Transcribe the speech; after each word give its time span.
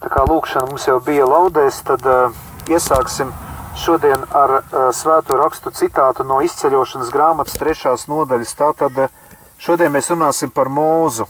Tā 0.00 0.08
kā 0.08 0.24
lūkšana 0.24 0.70
mums 0.70 0.86
jau 0.88 0.96
bija 1.04 1.26
laudēs, 1.28 1.82
tad 1.84 2.06
uh, 2.08 2.36
iesāksim 2.72 3.34
šodien 3.76 4.24
ar 4.32 4.54
uh, 4.60 4.86
svēto 4.96 5.36
rakstu 5.36 5.72
citātu 5.76 6.24
no 6.24 6.40
izceļošanas 6.46 7.12
grāmatas 7.12 7.58
trešās 7.60 8.06
nodaļas. 8.08 8.54
Tātad 8.56 8.96
uh, 9.04 9.12
šodien 9.60 9.92
mēs 9.92 10.08
runāsim 10.08 10.52
par 10.56 10.72
mūzu. 10.72 11.28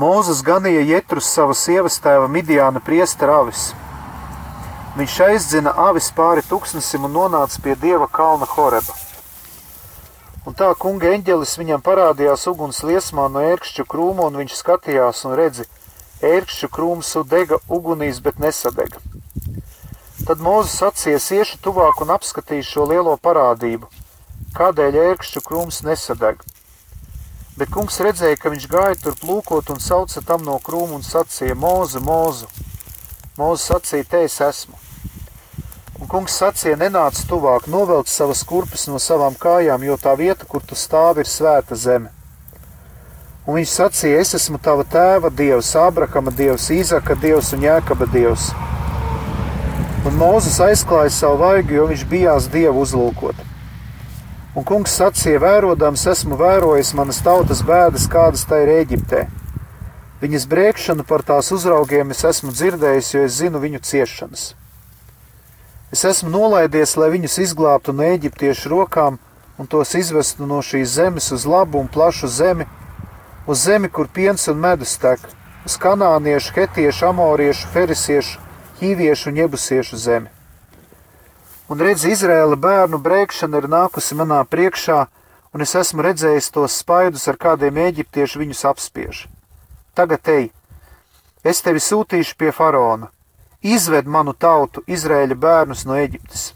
Mūzes 0.00 0.40
ganīja 0.42 0.82
Jetrus 0.88 1.28
savas 1.30 1.60
sievas 1.62 2.00
tēva 2.02 2.26
Midiāna 2.32 2.80
priestera 2.82 3.42
avis. 3.44 3.68
Viņš 4.96 5.20
aizdzina 5.28 5.76
avis 5.90 6.08
pāri 6.16 6.42
tūkstnesim 6.48 7.04
un 7.06 7.12
nonāca 7.14 7.60
pie 7.62 7.76
dieva 7.76 8.08
kalna 8.08 8.48
Horeba. 8.48 8.96
Un 10.48 10.56
tā 10.56 10.72
kunga 10.80 11.12
eņģelis 11.14 11.54
viņam 11.60 11.84
parādījās 11.84 12.48
uguns 12.50 12.82
liesmā 12.84 13.28
no 13.32 13.44
ērkšķu 13.52 13.86
krūma, 13.88 14.26
un 14.28 14.42
viņš 14.42 14.58
skatījās 14.58 15.24
un 15.28 15.36
redzi, 15.38 15.68
ērkšķu 16.30 16.70
krūms 16.72 17.12
dega 17.30 17.58
ugunīs, 17.68 18.20
bet 18.24 18.40
nesadega. 18.42 19.02
Tad 20.24 20.40
Mozus 20.40 20.80
atsies 20.86 21.26
iešu 21.36 21.58
tuvāk 21.60 22.00
un 22.00 22.14
apskatīs 22.14 22.68
šo 22.70 22.86
lielo 22.88 23.18
parādību, 23.20 23.90
kādēļ 24.56 25.00
ērkšķu 25.10 25.42
krūms 25.44 25.82
nesadeg. 25.84 26.40
Bet 27.58 27.70
kungs 27.70 28.00
redzēja, 28.02 28.38
ka 28.40 28.50
viņš 28.50 28.64
gāja 28.70 28.96
tur 29.02 29.18
plūkot 29.20 29.68
un 29.70 29.82
sauca 29.82 30.22
tam 30.26 30.42
no 30.46 30.56
krūma 30.64 30.96
un 30.96 31.04
sacīja: 31.06 31.54
Mūzu, 31.54 32.00
mūzu! 32.02 32.48
Mūzu 33.36 33.60
sacīja: 33.62 34.08
Te 34.10 34.24
es 34.26 34.40
esmu! 34.42 34.80
Un 36.00 36.10
kungs 36.10 36.40
sacīja: 36.40 36.80
Nenāc 36.80 37.20
tuvāk, 37.30 37.68
novelc 37.70 38.10
savas 38.10 38.42
kurpes 38.48 38.88
no 38.90 38.98
savām 38.98 39.36
kājām, 39.38 39.84
jo 39.86 40.00
tā 40.00 40.16
vieta, 40.18 40.48
kur 40.50 40.64
tu 40.66 40.74
stāvi, 40.74 41.22
ir 41.22 41.30
svēta 41.30 41.78
zeme. 41.78 42.10
Un 43.44 43.58
viņš 43.58 43.72
sacīja: 43.76 44.20
Es 44.24 44.34
esmu 44.38 44.58
tava 44.62 44.86
tēva 44.88 45.28
dievs, 45.28 45.74
Ābrahama 45.76 46.32
dievs, 46.32 46.70
Īzaka 46.72 47.16
dievs 47.20 47.52
un 47.52 47.64
Jēkaba 47.66 48.08
dievs. 48.08 48.48
Un 50.08 50.16
Mozus 50.20 50.56
aizklāja 50.64 51.12
savu 51.12 51.42
vaigu, 51.42 51.76
jo 51.76 51.84
viņš 51.90 52.04
bijās 52.08 52.48
dievu 52.52 52.84
uzlūkot. 52.84 53.42
Un 54.56 54.64
kungs 54.64 54.96
sacīja: 54.96 55.42
Vērodams, 55.44 56.06
esmu 56.08 56.38
vērojis 56.40 56.94
manas 56.96 57.20
tautas 57.24 57.60
bēdas, 57.66 58.06
kādas 58.08 58.46
tā 58.48 58.62
ir 58.64 58.78
Eģiptē. 58.78 59.26
Viņas 60.24 60.46
brēkšanu 60.48 61.04
par 61.04 61.20
tās 61.26 61.50
uzraugiem 61.52 62.14
es 62.14 62.22
esmu 62.24 62.52
dzirdējis, 62.54 63.10
jo 63.12 63.24
es 63.26 63.40
zinu 63.42 63.60
viņu 63.60 63.82
ciešanas. 63.84 64.44
Es 65.92 66.04
esmu 66.08 66.30
nolaidies, 66.32 66.94
lai 66.96 67.10
viņus 67.12 67.36
izglābtu 67.44 67.92
no 67.92 68.06
eģiptiešu 68.06 68.72
rokām 68.72 69.18
un 69.60 69.68
tos 69.68 69.92
izvestu 69.98 70.46
no 70.48 70.62
šīs 70.64 70.96
zemes 70.96 71.28
uz 71.34 71.44
labu 71.44 71.82
un 71.82 71.90
plašu 71.92 72.30
zemi, 72.30 72.64
uz 73.46 73.64
zemi, 73.64 73.88
kur 73.88 74.08
piens 74.08 74.48
un 74.48 74.60
medus 74.60 74.96
tek, 74.98 75.20
uz 75.64 75.76
kanāniešu, 75.80 76.54
hetiešu, 76.56 77.06
amoriešu, 77.10 77.68
ferisiešu, 77.74 78.40
ķīviešu 78.80 79.30
un 79.30 79.42
jebusiešu 79.42 80.00
zemi. 80.00 80.32
Un 81.68 81.80
redz, 81.80 82.04
Izraēla 82.04 82.56
bērnu 82.60 83.00
brēkšana 83.00 83.62
ir 83.62 83.70
nākusi 83.72 84.16
manā 84.18 84.42
priekšā, 84.44 85.06
un 85.54 85.64
es 85.64 85.72
esmu 85.78 86.04
redzējis 86.04 86.50
tos 86.52 86.76
spaidus, 86.82 87.24
ar 87.28 87.40
kādiem 87.40 87.78
eģiptieši 87.86 88.42
viņus 88.42 88.64
apspiež. 88.68 89.24
Tagad 89.96 90.28
ej, 90.28 90.50
es 91.44 91.62
tevi 91.64 91.80
sūtīšu 91.80 92.36
pie 92.36 92.52
faraona, 92.52 93.08
izved 93.64 94.08
manu 94.10 94.34
tautu, 94.36 94.84
Izraēļa 94.84 95.38
bērnus 95.40 95.86
no 95.88 95.96
Eģiptes. 95.96 96.52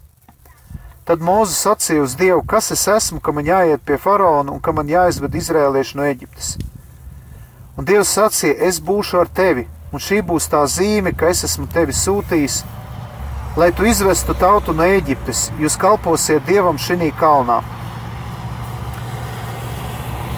Tad 1.09 1.23
Mozus 1.25 1.57
sacīja 1.65 2.03
uz 2.05 2.13
Dievu, 2.13 2.43
kas 2.45 2.69
es 2.75 2.83
esmu, 2.85 3.17
ka 3.17 3.33
man 3.33 3.47
jāiet 3.49 3.81
pie 3.81 3.97
faraona 3.97 4.53
un 4.53 4.61
ka 4.61 4.75
man 4.77 4.91
jāizved 4.91 5.33
izrēlieši 5.39 5.97
no 5.97 6.05
Eģiptes. 6.05 6.57
Un 7.79 7.85
Dievs 7.87 8.09
sacīja, 8.11 8.57
es 8.67 8.81
būšu 8.83 9.21
ar 9.21 9.29
tevi, 9.31 9.61
un 9.95 10.01
šī 10.03 10.17
būs 10.27 10.49
tā 10.51 10.65
zīme, 10.67 11.13
ka 11.15 11.29
es 11.31 11.45
esmu 11.47 11.63
tevi 11.71 11.93
sūtījis, 11.95 12.57
lai 13.55 13.69
tu 13.71 13.87
izvestu 13.87 14.35
tautu 14.35 14.75
no 14.75 14.83
Eģiptes, 14.83 15.45
jūs 15.63 15.77
kalposiet 15.79 16.43
Dievam 16.49 16.75
šī 16.75 17.07
kalnā. 17.21 17.61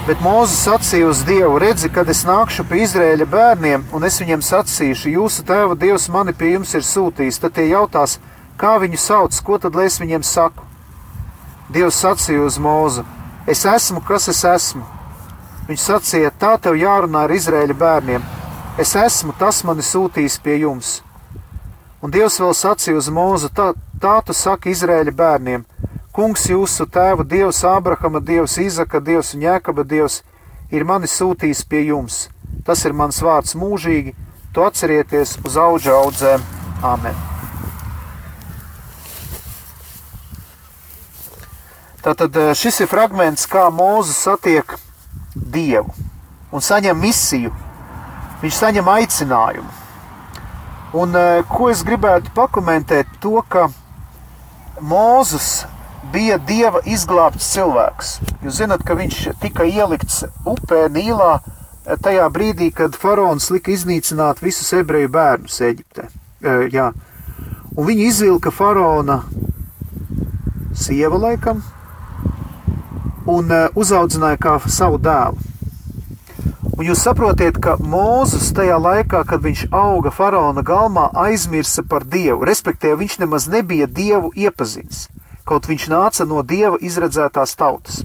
Bet 0.06 0.22
Mozus 0.22 0.62
sacīja 0.68 1.10
uz 1.10 1.24
Dievu: 1.26 1.58
Redzi, 1.58 1.90
kad 1.90 2.14
es 2.14 2.22
nākšu 2.30 2.68
pie 2.70 2.84
Izraēļa 2.86 3.26
bērniem, 3.34 3.90
un 3.90 4.06
es 4.06 4.22
viņiem 4.22 4.46
sacīšu, 4.46 5.10
jūsu 5.18 5.42
tēva 5.42 5.74
Dievs 5.74 6.06
mani 6.14 6.38
pie 6.38 6.54
jums 6.54 6.78
ir 6.78 6.86
sūtījis, 6.86 7.42
tad 7.42 7.58
tie 7.58 7.66
jautās, 7.74 8.20
kā 8.54 8.78
viņu 8.78 9.02
sauc, 9.02 9.42
ko 9.42 9.58
tad 9.58 9.74
lai 9.74 9.90
es 9.90 9.98
viņiem 9.98 10.22
saku? 10.22 10.62
Dievs 11.74 12.02
sacīja 12.06 12.46
uz 12.46 12.62
Mozu: 12.62 13.02
Es 13.50 13.66
esmu, 13.66 14.06
kas 14.06 14.30
es 14.30 14.46
esmu. 14.46 15.01
Viņš 15.68 15.82
sacīja, 15.86 16.32
tā 16.34 16.56
tev 16.58 16.74
jārunā 16.74 17.26
ar 17.26 17.32
Izraēļa 17.32 17.74
bērniem. 17.78 18.24
Es 18.82 18.96
esmu 18.98 19.34
tas 19.38 19.62
mani 19.68 19.84
sūtījis 19.86 20.40
pie 20.42 20.56
jums. 20.64 20.96
Un 22.02 22.10
Dievs 22.10 22.40
vēl 22.42 22.54
sacīja 22.56 22.98
uz 22.98 23.08
mūzu, 23.14 23.52
tā, 23.54 23.68
tā 24.02 24.16
tu 24.26 24.34
saki 24.34 24.72
Izraēļa 24.74 25.14
bērniem. 25.14 25.64
Kungs 26.12 26.48
jūsu 26.50 26.88
tēva 26.90 27.24
Dievs, 27.24 27.62
Ābrahama 27.64 28.20
Dievs, 28.20 28.58
Izaka 28.58 29.00
Dievs 29.00 29.32
un 29.36 29.46
Jēkaba 29.46 29.86
Dievs 29.86 30.18
ir 30.74 30.84
mani 30.84 31.06
sūtījis 31.06 31.62
pie 31.70 31.86
jums. 31.86 32.26
Tas 32.66 32.82
ir 32.84 32.92
mans 32.92 33.22
vārds 33.22 33.54
mūžīgi, 33.56 34.16
to 34.52 34.66
atcerieties 34.66 35.38
uz 35.46 35.56
auga 35.56 35.94
audzēm. 36.02 36.44
Āmen! 36.82 37.16
Tātad 42.02 42.34
eh, 42.34 42.50
šis 42.58 42.82
ir 42.82 42.90
fragments, 42.90 43.46
kā 43.46 43.68
Mūzes 43.70 44.18
satiek 44.26 44.74
Dievu 45.34 45.92
un 46.52 46.60
saņem 46.60 46.98
misiju. 47.00 47.52
Viņš 48.42 48.58
saņem 48.58 48.88
aicinājumu. 48.92 49.70
Un, 50.92 51.14
e, 51.16 51.42
ko 51.48 51.70
es 51.72 51.80
gribētu 51.86 52.32
pakomentēt, 52.36 53.08
to, 53.22 53.38
ka 53.48 53.68
Mozus 54.80 55.64
bija 56.12 56.36
Dieva 56.36 56.82
izglābts 56.84 57.48
cilvēks. 57.54 58.16
Jūs 58.44 58.58
zināt, 58.60 58.84
ka 58.84 58.96
viņš 58.98 59.22
tika 59.40 59.64
ielikts 59.64 60.24
upē 60.44 60.88
Nīlā 60.92 61.30
e, 61.38 61.96
tajā 61.96 62.26
brīdī, 62.34 62.68
kad 62.76 62.98
faraons 62.98 63.48
lika 63.54 63.72
iznīcināt 63.72 64.42
visus 64.44 64.72
ebreju 64.76 65.08
bērnus 65.14 65.62
Eģiptē. 65.70 66.08
E, 66.42 66.56
jā. 66.74 66.90
Un 67.72 67.88
viņi 67.88 68.10
izvilka 68.10 68.52
faraona 68.52 69.22
sieva 70.76 71.16
laikam, 71.22 71.62
un 73.26 73.50
uh, 73.50 73.68
uzaudzināja 73.78 74.40
kā 74.40 74.58
savu 74.66 75.00
dēlu. 75.02 75.52
Un 76.72 76.86
jūs 76.88 77.02
saprotiet, 77.04 77.58
ka 77.62 77.76
Mozus 77.78 78.48
tajā 78.56 78.78
laikā, 78.80 79.20
kad 79.28 79.42
viņš 79.44 79.66
auga 79.76 80.10
faraona 80.10 80.64
galmā, 80.66 81.10
aizmirsa 81.28 81.84
par 81.86 82.02
Dievu. 82.08 82.46
Respektīvi, 82.48 83.04
viņš 83.04 83.18
nemaz 83.20 83.46
nebija 83.52 83.86
Dievu 83.86 84.32
iepazīstināts, 84.34 85.10
kaut 85.44 85.68
viņš 85.68 85.84
nāca 85.92 86.26
no 86.26 86.40
Dieva 86.42 86.80
izredzētās 86.80 87.54
tautas. 87.60 88.02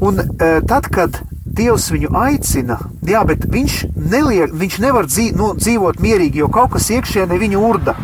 Un 0.00 0.18
e, 0.18 0.48
tad, 0.66 0.88
kad 0.90 1.20
Dievs 1.44 1.90
viņu 1.94 2.10
aicina, 2.18 2.80
jā, 3.06 3.20
bet 3.28 3.44
viņš, 3.50 3.76
neliek, 3.94 4.56
viņš 4.58 4.78
nevar 4.82 5.06
dzīv, 5.06 5.36
nu, 5.38 5.52
dzīvot 5.60 6.00
mierīgi, 6.02 6.42
jo 6.42 6.48
kaut 6.52 6.74
kas 6.74 6.90
iekšienē 6.96 7.38
viņu 7.38 7.60
urda. 7.68 7.94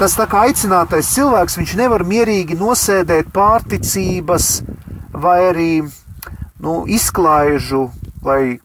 Tas 0.00 0.14
tā 0.16 0.24
kā 0.24 0.46
aicinātais 0.48 1.10
cilvēks, 1.12 1.58
viņš 1.60 1.72
nevar 1.76 2.06
mierīgi 2.08 2.56
nosēdēt 2.56 3.26
pārticības 3.34 4.46
vai 5.12 5.34
arī 5.50 5.72
nu, 5.84 6.76
izklaižu 6.88 7.82
vai 8.24 8.60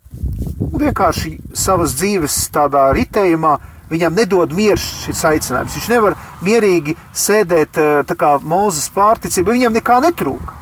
vienkārši 0.79 1.34
savas 1.51 1.97
dzīves 2.00 2.38
tādā 2.56 2.85
ritējumā. 2.95 3.57
Viņam 3.91 4.16
nedod 4.16 4.56
mieru 4.56 4.79
šis 4.79 5.25
aicinājums. 5.28 5.75
Viņš 5.75 5.91
nevar 5.91 6.16
mierīgi 6.47 6.95
sēdēt 7.12 7.84
eh, 7.84 8.00
tā 8.07 8.16
kā 8.16 8.31
mūzes 8.40 8.88
pārticība, 8.95 9.57
viņam 9.59 9.75
nekā 9.75 10.00
netrūka. 10.07 10.56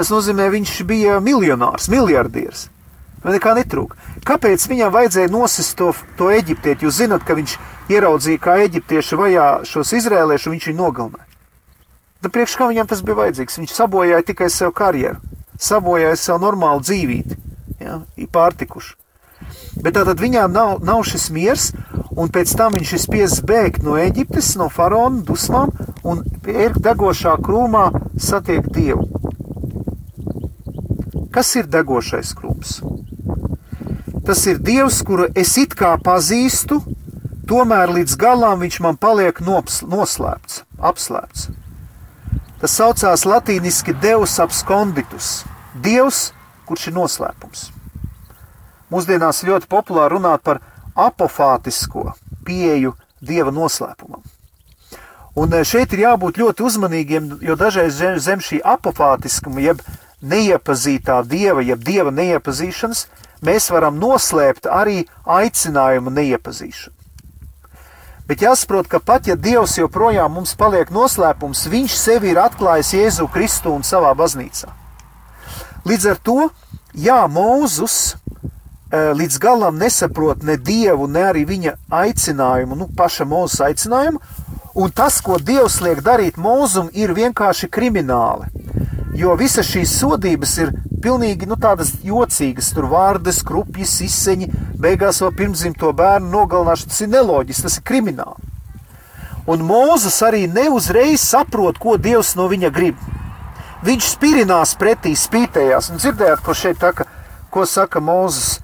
Tas 0.00 0.08
nozīmē, 0.14 0.48
viņš 0.56 0.78
bija 0.88 1.20
miljonārs, 1.20 1.92
miljardieris. 1.92 2.70
Man 3.20 3.36
nekā 3.36 3.52
netrūka. 3.58 4.00
Kāpēc 4.24 4.64
viņam 4.70 4.96
vajadzēja 4.96 5.30
nosist 5.30 5.76
to, 5.76 5.92
to 6.16 6.32
eģiptieti? 6.32 6.88
Jūs 6.88 7.02
zināt, 7.02 7.28
ka 7.28 7.36
viņš 7.36 7.58
ieraudzīja, 7.92 8.42
kā 8.42 8.58
eģiptieši 8.66 9.18
vajā 9.18 9.48
šos 9.68 9.94
izrēliešus, 9.98 10.52
viņš 10.52 10.68
viņu 10.70 10.80
nogalināja. 10.82 11.26
Tad 12.22 12.34
priekš 12.34 12.56
kā 12.58 12.68
viņam 12.70 12.88
tas 12.90 13.02
bija 13.06 13.20
vajadzīgs? 13.20 13.58
Viņš 13.60 13.74
sabojāja 13.76 14.24
tikai 14.26 14.48
sev 14.50 14.72
karjeru, 14.76 15.20
sabojāja 15.60 16.16
sev 16.18 16.40
normālu 16.42 16.82
dzīvību, 16.82 17.36
ja, 17.78 18.00
pārtikuši. 18.34 18.96
Bet 19.78 19.94
tātad 19.94 20.18
viņām 20.18 20.50
nav, 20.50 20.72
nav 20.82 21.04
šis 21.06 21.28
miers, 21.30 21.68
un 22.18 22.30
pēc 22.34 22.56
tam 22.58 22.74
viņš 22.74 22.92
ir 22.96 23.02
spiests 23.02 23.44
bēgt 23.46 23.84
no 23.86 23.94
Eģiptes, 24.00 24.56
no 24.58 24.66
faraona 24.72 25.22
dusmām, 25.22 25.70
un 26.02 26.24
ērk 26.42 26.80
degošā 26.82 27.36
krūmā 27.44 27.86
satiek 28.18 28.66
Dievu. 28.74 29.06
Kas 31.30 31.54
ir 31.60 31.68
degošais 31.70 32.34
krūms? 32.34 32.80
Tas 34.26 34.42
ir 34.50 34.58
Dievs, 34.58 34.98
kuru 35.06 35.28
es 35.38 35.54
it 35.60 35.76
kā 35.78 35.94
pazīstu, 36.02 36.80
tomēr 37.48 37.92
līdz 37.96 38.16
galam 38.20 38.60
viņš 38.62 38.80
man 38.84 38.98
paliek 39.00 39.40
nops, 39.44 39.80
noslēpts, 39.82 40.62
apslēpts. 40.78 41.48
Tas 42.58 42.74
saucās 42.74 43.24
latīniski 43.28 43.94
Deus 44.02 44.38
absconditus, 44.42 45.44
Dievs, 45.78 46.32
kurš 46.66 46.88
ir 46.90 46.96
noslēpums. 46.96 47.68
Mūsdienās 48.90 49.44
ļoti 49.46 49.68
populāri 49.70 50.16
runāt 50.16 50.42
par 50.42 50.60
apofātisko 50.98 52.12
pieeju 52.48 52.94
dieva 53.20 53.52
noslēpumam. 53.54 54.24
Un 55.38 55.54
eh, 55.54 55.64
šeit 55.64 55.94
ir 55.94 56.04
jābūt 56.06 56.40
ļoti 56.40 56.66
uzmanīgiem, 56.66 57.30
jo 57.44 57.54
dažreiz 57.58 58.00
zem, 58.00 58.42
šī 58.42 58.58
apofātiskuma, 58.64 59.62
jeb 59.62 59.82
neiepazītā 60.18 61.20
dieva, 61.30 61.62
jeb 61.62 61.84
dieva 61.86 62.10
neiepazīšanas, 62.10 63.06
mēs 63.46 63.70
varam 63.70 64.00
noslēpt 64.02 64.66
arī 64.66 65.04
aicinājumu 65.38 66.10
neiepazīšanu. 66.16 66.97
Bet 68.28 68.42
jāsaprot, 68.44 68.84
ka 68.92 68.98
pat 69.00 69.24
ja 69.30 69.38
Dievs 69.40 69.78
joprojām 69.78 70.34
mums 70.36 70.52
paliek 70.60 70.90
noslēpums, 70.92 71.64
Viņš 71.72 71.94
sevi 71.96 72.34
ir 72.34 72.40
atklājis 72.42 72.92
Jēzu 72.92 73.28
Kristu 73.32 73.72
un 73.72 73.86
savā 73.86 74.10
baznīcā. 74.12 74.68
Līdz 75.88 76.08
ar 76.10 76.18
to, 76.20 76.50
jā, 76.92 77.22
Mūzus 77.32 77.96
eh, 78.92 79.14
līdz 79.16 79.38
galam 79.40 79.80
nesaprot 79.80 80.44
ne 80.44 80.58
Dievu, 80.60 81.08
ne 81.08 81.24
arī 81.30 81.46
viņa 81.48 81.72
aicinājumu, 81.88 82.76
nu, 82.76 82.90
paša 82.98 83.24
Mūzes 83.24 83.64
aicinājumu, 83.64 84.20
un 84.76 84.92
tas, 84.92 85.22
ko 85.24 85.40
Dievs 85.40 85.80
liek 85.80 86.04
darīt 86.04 86.36
Mūzum, 86.36 86.92
ir 86.92 87.16
vienkārši 87.16 87.70
krimināli. 87.72 88.52
Jo 89.16 89.38
visas 89.40 89.72
šīs 89.72 89.96
sodības 90.02 90.52
ir 90.60 90.76
pilnīgi 91.02 91.48
nu, 91.48 91.56
tādas 91.60 91.94
jocīgas, 92.04 92.70
tur 92.76 92.88
vārdas, 92.90 93.40
krupjas, 93.46 93.98
izseņi, 94.04 94.48
beigās 94.80 95.22
vēl 95.22 95.34
pirmzimto 95.38 95.92
bērnu 95.96 96.30
nogalināšana. 96.32 96.92
Tas 96.92 97.02
ir 97.04 97.12
neloģiski, 97.12 97.66
tas 97.66 97.78
ir 97.80 97.86
krimināli. 97.88 98.54
Un 99.48 99.64
Mūzes 99.64 100.18
arī 100.26 100.42
neuzreiz 100.52 101.22
saprot, 101.24 101.78
ko 101.80 101.96
Dievs 101.96 102.34
no 102.36 102.48
viņa 102.50 102.70
grib. 102.74 102.98
Viņš 103.86 104.10
spirinās 104.16 104.74
pretī, 104.76 105.14
spītējās, 105.16 105.88
un 105.92 106.02
dzirdējāt, 106.02 106.42
ko 106.44 106.56
šeit 106.56 106.82
tā, 106.82 106.92
ko 107.54 107.64
saka 107.64 108.02
Mūzes. 108.04 108.58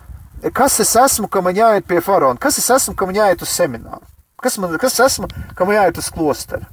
Kas 0.52 0.76
es 0.82 0.92
esmu, 1.00 1.30
ka 1.32 1.40
man 1.40 1.56
jāiet 1.56 1.86
pie 1.88 2.02
faraona? 2.04 2.36
Kas 2.40 2.58
es 2.60 2.68
esmu, 2.68 2.92
ka 2.98 3.08
man 3.08 3.16
jāiet 3.16 3.40
uz 3.46 3.54
semināru? 3.54 4.04
Kas, 4.44 4.58
man, 4.60 4.74
kas 4.76 4.98
esmu, 5.00 5.30
ka 5.56 5.64
man 5.64 5.78
jāiet 5.78 6.02
uz 6.02 6.10
klosteru? 6.12 6.68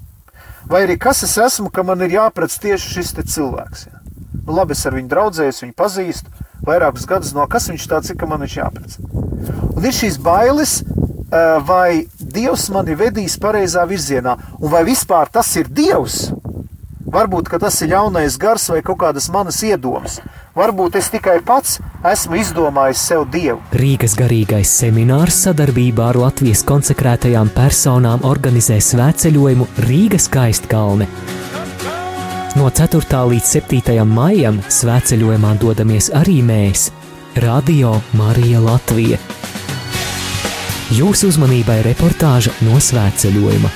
Vai 0.68 0.84
arī 0.86 0.98
kas 1.00 1.24
es 1.24 1.38
esmu, 1.40 1.72
ka 1.72 1.84
man 1.88 2.04
ir 2.04 2.18
jāpredz 2.18 2.60
tieši 2.60 2.98
šis 2.98 3.16
cilvēks? 3.22 3.88
Ja? 3.88 4.01
Nu, 4.32 4.56
labi, 4.58 4.76
es 4.78 4.86
ar 4.88 4.96
viņu 4.98 5.12
draudzējos, 5.12 5.62
viņu 5.66 5.78
pazīstu 5.78 6.48
vairākus 6.66 7.08
gadus, 7.10 7.34
no 7.36 7.46
kas 7.52 7.70
viņš 7.72 7.88
tāds 7.90 8.12
ir, 8.14 8.18
ka 8.20 8.30
man 8.30 8.44
viņš 8.46 8.58
jāpredz. 8.58 9.00
Un 9.76 9.86
ir 9.86 9.96
šīs 9.96 10.20
bailes, 10.22 10.82
vai 11.68 12.06
Dievs 12.20 12.70
mani 12.72 12.96
vedīs 12.96 13.38
pareizā 13.42 13.86
virzienā, 13.88 14.38
un 14.60 14.72
vai 14.72 14.84
vispār 14.88 15.32
tas 15.32 15.50
ir 15.60 15.72
Dievs? 15.72 16.30
Varbūt 17.12 17.50
tas 17.60 17.76
ir 17.84 17.90
ļaunais 17.92 18.38
gars 18.40 18.70
vai 18.72 18.80
kaut 18.88 19.02
kādas 19.02 19.28
manas 19.34 19.58
iedomas. 19.68 20.22
Varbūt 20.56 20.96
es 20.96 21.10
tikai 21.12 21.42
pats 21.44 21.80
esmu 22.08 22.40
izdomājis 22.40 23.04
sev 23.04 23.26
dievu. 23.34 23.60
Rīgas 23.76 24.16
garīgais 24.16 24.72
seminārs 24.80 25.42
sadarbībā 25.44 26.08
ar 26.14 26.22
Latvijas 26.22 26.64
konsekrētajām 26.68 27.52
personām 27.56 28.24
organizē 28.28 28.80
svētceļojumu 28.80 29.68
Rīgas 29.90 30.30
skaistkalne. 30.32 31.10
No 32.52 32.68
4. 32.68 33.00
līdz 33.32 33.48
7. 33.48 34.04
maijam 34.04 34.58
svētceļojumā 34.68 35.54
dodamies 35.56 36.10
arī 36.12 36.42
mēs, 36.44 36.90
Radio 37.40 37.94
Marija 38.20 38.60
Latvija. 38.60 39.16
Jūsu 40.92 41.30
uzmanībai 41.32 41.78
reportāža 41.88 42.52
no 42.68 42.76
svētceļojuma. 42.76 43.72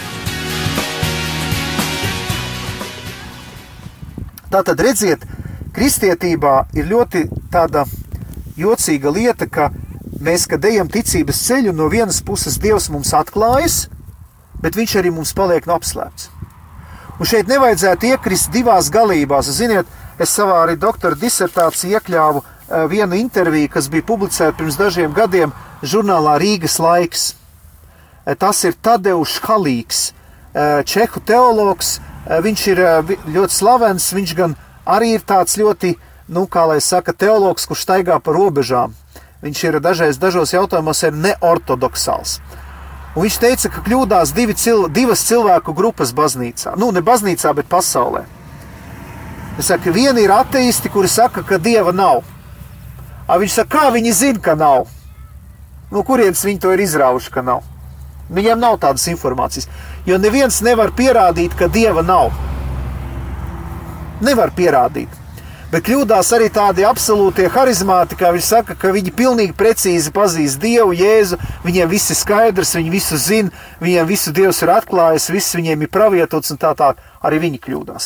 Tātad 4.51 4.83
redziet, 4.83 5.24
kristietībā 5.72 6.66
ir 6.75 6.92
ļoti 6.92 7.30
tāda 7.56 7.88
jocīga 8.60 9.16
lieta, 9.16 9.48
ka 9.48 9.72
mēs, 10.19 10.50
kad 10.51 10.68
ejam 10.68 10.92
ticības 10.92 11.45
ceļu, 11.48 11.72
no 11.72 11.88
vienas 11.88 12.19
puses 12.19 12.60
Dievs 12.60 12.92
mums 12.92 13.16
atklājas, 13.16 13.86
bet 14.60 14.75
viņš 14.75 15.00
arī 15.00 15.16
mums 15.16 15.31
paliek 15.31 15.63
apslēpts. 15.63 16.34
Un 17.15 17.27
šeit 17.27 17.47
nevajadzētu 17.47 18.09
iekrist 18.12 18.51
divās 18.51 18.89
galībās. 18.91 19.47
Ziniet, 19.56 19.88
es 20.19 20.33
savā 20.35 20.57
arī 20.65 20.75
doktora 20.79 21.15
disertācijā 21.15 22.01
iekļāvu 22.01 22.41
eh, 22.41 22.83
vienu 22.91 23.15
interviju, 23.15 23.71
kas 23.71 23.88
bija 23.91 24.03
publicēta 24.07 24.57
pirms 24.59 24.75
dažiem 24.79 25.15
gadiem 25.15 25.53
žurnālā 25.79 26.35
Rīgas 26.41 26.75
laiks. 26.83 27.29
Eh, 28.25 28.35
tas 28.35 28.59
ir 28.67 28.75
Tadeusz 28.75 29.38
Halīgs, 29.45 30.09
eh, 30.12 30.83
čehu 30.83 31.23
teologs. 31.23 32.00
Viņš 32.25 32.62
ir 32.71 32.79
ļoti 33.29 33.53
slavens, 33.53 34.07
viņš 34.17 34.31
gan 34.33 34.56
arī 34.89 35.12
ir 35.13 35.21
tāds 35.21 35.59
ļoti, 35.62 35.91
nu, 36.27 36.47
kā 36.50 36.63
lai 36.65 36.79
saka, 36.81 37.13
teologs, 37.13 37.67
kurš 37.69 37.83
staigā 37.85 38.17
pa 38.17 38.33
robežām. 38.33 38.95
Viņš 39.45 39.63
ir 39.67 39.77
dažreiz 39.79 40.17
dažos 40.17 40.56
jautājumos 40.56 41.03
neortodoksāls. 41.13 42.39
Viņš 43.15 43.38
teica, 43.39 43.69
ka 43.71 43.81
kļūdās 43.85 44.33
cil, 44.59 44.88
divas 44.91 45.23
cilvēku 45.23 45.73
grupas 45.73 46.12
baznīcā. 46.12 46.75
Nu, 46.75 46.91
ne 46.91 47.00
baznīcā, 47.00 47.53
bet 47.56 47.69
pasaulē. 47.71 48.25
Es 49.57 49.69
saku, 49.71 49.94
viena 49.95 50.19
ir 50.19 50.31
ateisti, 50.31 50.89
kuri 50.89 51.07
saka, 51.07 51.44
ka 51.44 51.57
dieva 51.57 51.94
nav. 51.95 52.25
A 53.27 53.38
viņš 53.39 53.53
saka, 53.56 53.77
kā 53.77 53.91
viņi 53.95 54.12
zina, 54.12 54.39
ka 54.39 54.56
nav? 54.56 54.89
No 55.91 56.03
kurienes 56.03 56.44
viņi 56.44 56.59
to 56.59 56.73
ir 56.75 56.83
izraujuši, 56.83 57.31
ka 57.31 57.41
nav? 57.41 57.63
Viņiem 58.29 58.59
nav 58.59 58.79
tādas 58.83 59.07
informācijas. 59.07 59.69
Jo 60.06 60.17
neviens 60.19 60.59
nevar 60.65 60.91
pierādīt, 60.91 61.56
ka 61.56 61.69
dieva 61.71 62.03
nav. 62.03 62.33
Nevar 64.19 64.51
pierādīt. 64.57 65.25
Bet 65.75 65.89
kļūdās 65.89 66.30
arī 66.31 66.45
tādi 66.56 66.86
absolūtie 66.88 67.50
harizmāti, 67.51 68.16
kā 68.16 68.30
viņš 68.31 68.45
saka, 68.48 68.75
ka 68.80 68.94
viņi 68.95 69.12
pilnīgi 69.12 69.56
precīzi 69.60 70.13
pazīst 70.16 70.62
Dievu, 70.63 70.94
Jēzu, 70.95 71.36
viņiem 71.66 71.89
viss 71.92 72.13
ir 72.13 72.16
skaidrs, 72.16 72.69
viņi 72.77 72.94
visu 72.94 73.18
zina, 73.19 73.51
viņiem 73.83 74.06
visu 74.07 74.31
Dievs 74.31 74.62
ir 74.63 74.69
atklājis, 74.72 75.25
viss 75.36 75.57
viņiem 75.57 75.81
ir 75.83 75.89
pravietots 75.92 76.54
un 76.54 76.62
tā 76.62 76.69
tā 76.80 76.94
arī 77.19 77.42
viņi 77.44 77.60
kļūdās. 77.66 78.06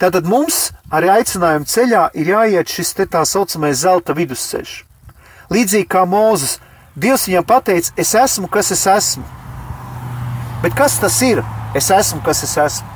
Tātad 0.00 0.24
mums 0.32 0.70
arī 0.88 1.10
aicinājuma 1.12 1.68
ceļā 1.68 2.04
ir 2.16 2.30
jāiet 2.32 2.72
šis 2.72 2.94
tā 3.02 3.20
saucamais 3.28 3.82
zelta 3.82 4.16
vidusceļš. 4.16 4.72
Līdzīgi 5.52 5.88
kā 5.92 6.06
Mūzes, 6.08 6.56
Dievs 6.96 7.26
viņam 7.28 7.44
pateica, 7.50 7.92
es 8.00 8.14
esmu, 8.16 8.48
kas 8.48 8.72
es 8.72 8.86
esmu. 8.88 9.26
Bet 10.64 10.72
kas 10.72 10.96
tas 11.04 11.20
ir? 11.20 11.44
Es 11.76 11.90
esmu, 11.92 12.22
kas 12.24 12.40
es 12.48 12.56
esmu. 12.56 12.88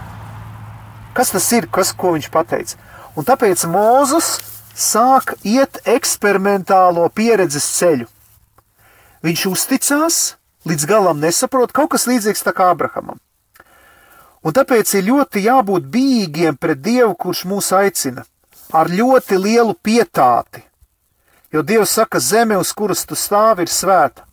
Kas 1.12 1.34
tas 1.36 1.50
ir, 1.52 1.68
kas, 1.68 1.92
ko 1.92 2.14
viņš 2.16 2.30
pateica? 2.32 2.80
Un 3.12 3.26
tāpēc 3.28 3.66
Mūzus 3.68 4.38
sāk 4.72 5.34
iet 5.44 5.82
eksperimentālo 5.84 7.04
pieredzes 7.12 7.66
ceļu. 7.76 8.06
Viņš 9.22 9.42
uzticās, 9.50 10.20
līdz 10.64 10.88
galam 10.88 11.20
nesaprot, 11.20 11.74
kaut 11.76 11.92
kas 11.92 12.08
līdzīgs 12.08 12.42
kā 12.48 12.70
Abrahamam. 12.72 13.20
Un 14.42 14.56
tāpēc 14.56 14.94
ir 14.96 15.06
ļoti 15.06 15.44
jābūt 15.44 15.86
bīgiem 15.92 16.56
pret 16.58 16.80
Dievu, 16.82 17.12
kurš 17.14 17.44
mūs 17.46 17.70
aicina, 17.76 18.24
ar 18.72 18.90
ļoti 18.90 19.38
lielu 19.38 19.76
pietāti. 19.76 20.64
Jo 21.52 21.62
Dievs 21.62 21.92
saka, 21.92 22.18
zeme, 22.18 22.56
uz 22.56 22.72
kuras 22.72 23.04
tu 23.04 23.14
stāvi, 23.14 23.68
ir 23.68 23.70
svēta. 23.70 24.24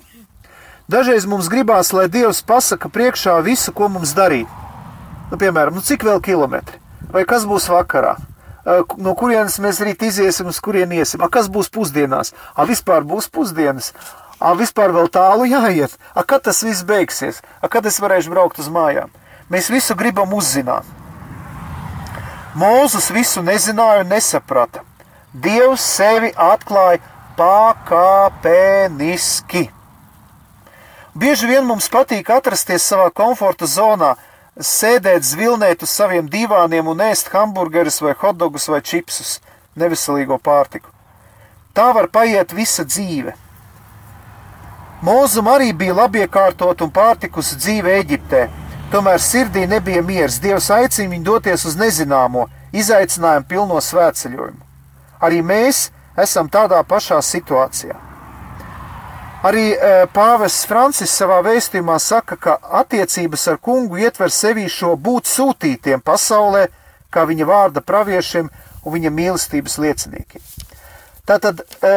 Dažreiz 0.89 1.27
mums 1.30 1.51
gribās, 1.51 1.92
lai 1.94 2.08
Dievs 2.10 2.39
pasaka 2.42 2.89
priekšā 2.89 3.36
visu, 3.46 3.75
ko 3.75 3.92
mums 3.92 4.15
darīt. 4.18 4.48
Nu, 5.30 5.38
piemēram, 5.38 5.75
nu, 5.75 5.84
cik 5.86 6.08
vēl 6.08 6.24
kilometri, 6.25 6.80
vai 7.13 7.27
kas 7.30 7.46
būs 7.46 7.68
vakarā, 7.70 8.15
no 9.02 9.16
kurienes 9.18 9.58
mēs 9.64 9.80
rīt 9.86 10.04
iziesim, 10.06 10.48
uz 10.52 10.60
kurien 10.64 10.92
iesim. 10.94 11.22
A, 11.26 11.28
kas 11.32 11.50
būs 11.52 11.70
pusdienās? 11.74 12.34
A, 12.54 12.66
vispār 12.70 13.02
būs 13.08 13.30
pusdienas. 13.34 13.94
A, 14.40 14.54
vispār 14.58 14.90
vēl 14.96 15.08
tālu 15.14 15.44
jāiet. 15.50 15.92
A, 16.14 16.24
kad 16.24 16.42
tas 16.46 16.64
viss 16.64 16.86
beigsies? 16.88 17.42
A, 17.62 17.68
kad 17.68 17.86
es 17.90 18.00
varēšu 18.02 18.30
braukt 18.34 18.58
uz 18.62 18.70
mājām? 18.72 19.10
Mēs 19.50 19.72
visu 19.74 19.94
gribam 19.98 20.34
uzzināt. 20.38 20.86
Mūzus 22.60 23.08
visu 23.14 23.42
nezināja 23.46 24.02
un 24.04 24.10
nesaprata. 24.14 24.80
Dievs 25.34 25.84
sevi 25.86 26.30
atklāja 26.34 27.00
pakāpeniski. 27.38 29.70
Bieži 31.20 31.48
vien 31.50 31.66
mums 31.66 31.90
patīk 31.92 32.30
atrasties 32.34 32.84
savā 32.90 33.10
komforta 33.14 33.66
zonā, 33.70 34.16
sēdēt, 34.60 35.24
zvilnēt 35.24 35.84
uz 35.84 35.92
saviem 35.92 36.28
divāniem 36.30 36.88
un 36.92 37.04
ēst 37.04 37.32
hamburgerus 37.34 38.01
vai 38.04 38.13
hotdogus 38.20 38.68
vai 38.70 38.82
čipsus, 38.82 39.39
neveselīgo 39.80 40.39
pārtiku. 40.44 40.92
Tā 41.74 41.92
var 41.96 42.10
paiet 42.12 42.54
visa 42.54 42.84
dzīve. 42.84 43.36
Mūzum 45.06 45.48
arī 45.48 45.72
bija 45.72 45.96
labi 45.96 46.25
iekārtot 46.25 46.82
un 46.84 46.92
pārtikusi 46.92 47.56
dzīve 47.56 47.94
Eģiptē, 48.01 48.42
tomēr 48.92 49.22
sirdī 49.24 49.63
nebija 49.70 50.04
miers. 50.04 50.42
Dievs 50.44 50.68
aicina 50.75 51.13
viņu 51.13 51.24
doties 51.30 51.63
uz 51.70 51.80
nezināmo, 51.80 52.50
izaicinājumu 52.75 53.48
pilno 53.48 53.80
svētceļojumu. 53.80 54.60
Arī 55.24 55.39
mēs 55.44 55.88
esam 56.20 56.51
tādā 56.51 56.84
pašā 56.84 57.22
situācijā. 57.24 58.09
Arī 59.39 59.69
e, 59.72 59.91
Pāvests 60.12 60.65
Francis 60.67 61.13
savā 61.15 61.38
vēstījumā 61.46 61.96
saka, 62.03 62.36
ka 62.36 62.58
attiecības 62.81 63.46
ar 63.53 63.60
kungu 63.63 64.01
ietver 64.03 64.34
sevī 64.36 64.65
šo 64.67 64.98
būt 65.00 65.29
sūtītiem 65.31 66.03
pasaulē, 66.03 66.65
kā 67.08 67.24
viņa 67.29 67.48
vārda 67.48 67.79
praviešiem 67.79 68.50
un 68.84 68.96
viņa 68.98 69.12
mīlestības 69.15 69.77
lieciniekiem. 69.79 70.43
Tātad 71.29 71.63
e, 71.63 71.93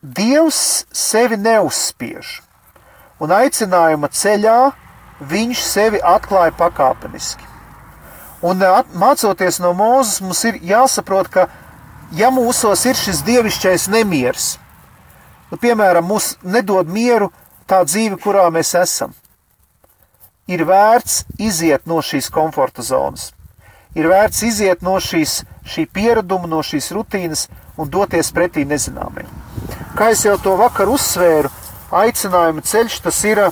Dievs 0.00 0.86
sevi 0.96 1.36
neuzspiež, 1.36 2.40
un 3.20 3.34
aicinājuma 3.36 4.08
ceļā 4.10 4.58
viņš 5.30 5.62
sevi 5.62 6.00
atklāja 6.02 6.56
pakāpeniski. 6.56 7.46
Un 8.42 8.64
at, 8.64 8.88
mācoties 8.96 9.60
no 9.60 9.74
Mūzes, 9.76 10.22
mums 10.24 10.40
ir 10.48 10.56
jāsaprot, 10.64 11.28
ka 11.28 11.46
ja 12.16 12.32
mūsos 12.32 12.86
ir 12.88 12.96
šis 12.96 13.20
dievišķais 13.28 13.86
nemieris, 13.92 14.54
nu, 15.50 15.58
piemēram, 15.60 16.06
mums 16.06 16.34
nedod 16.42 16.88
mieru 16.88 17.30
tā 17.70 17.82
dzīve, 17.86 18.18
kurā 18.22 18.48
mēs 18.50 18.74
esam, 18.78 19.14
ir 20.50 20.64
vērts 20.66 21.24
iziet 21.38 21.86
no 21.86 22.00
šīs 22.02 22.30
komforta 22.32 22.82
zonas. 22.82 23.30
Ir 23.94 24.06
vērts 24.06 24.44
iziet 24.46 24.84
no 24.86 24.96
šīs, 25.02 25.40
šī 25.66 25.86
piereduma, 25.90 26.46
no 26.46 26.62
šīs 26.62 26.92
rutīnas 26.94 27.48
un 27.78 27.90
doties 27.90 28.30
pretī 28.34 28.62
nezināmajam. 28.66 29.30
Kā 29.98 30.12
jau 30.14 30.36
to 30.38 30.54
vakar 30.58 30.90
uzsvēru, 30.90 31.50
aicinājuma 31.90 32.62
ceļš 32.62 33.00
tas 33.02 33.18
ir 33.26 33.42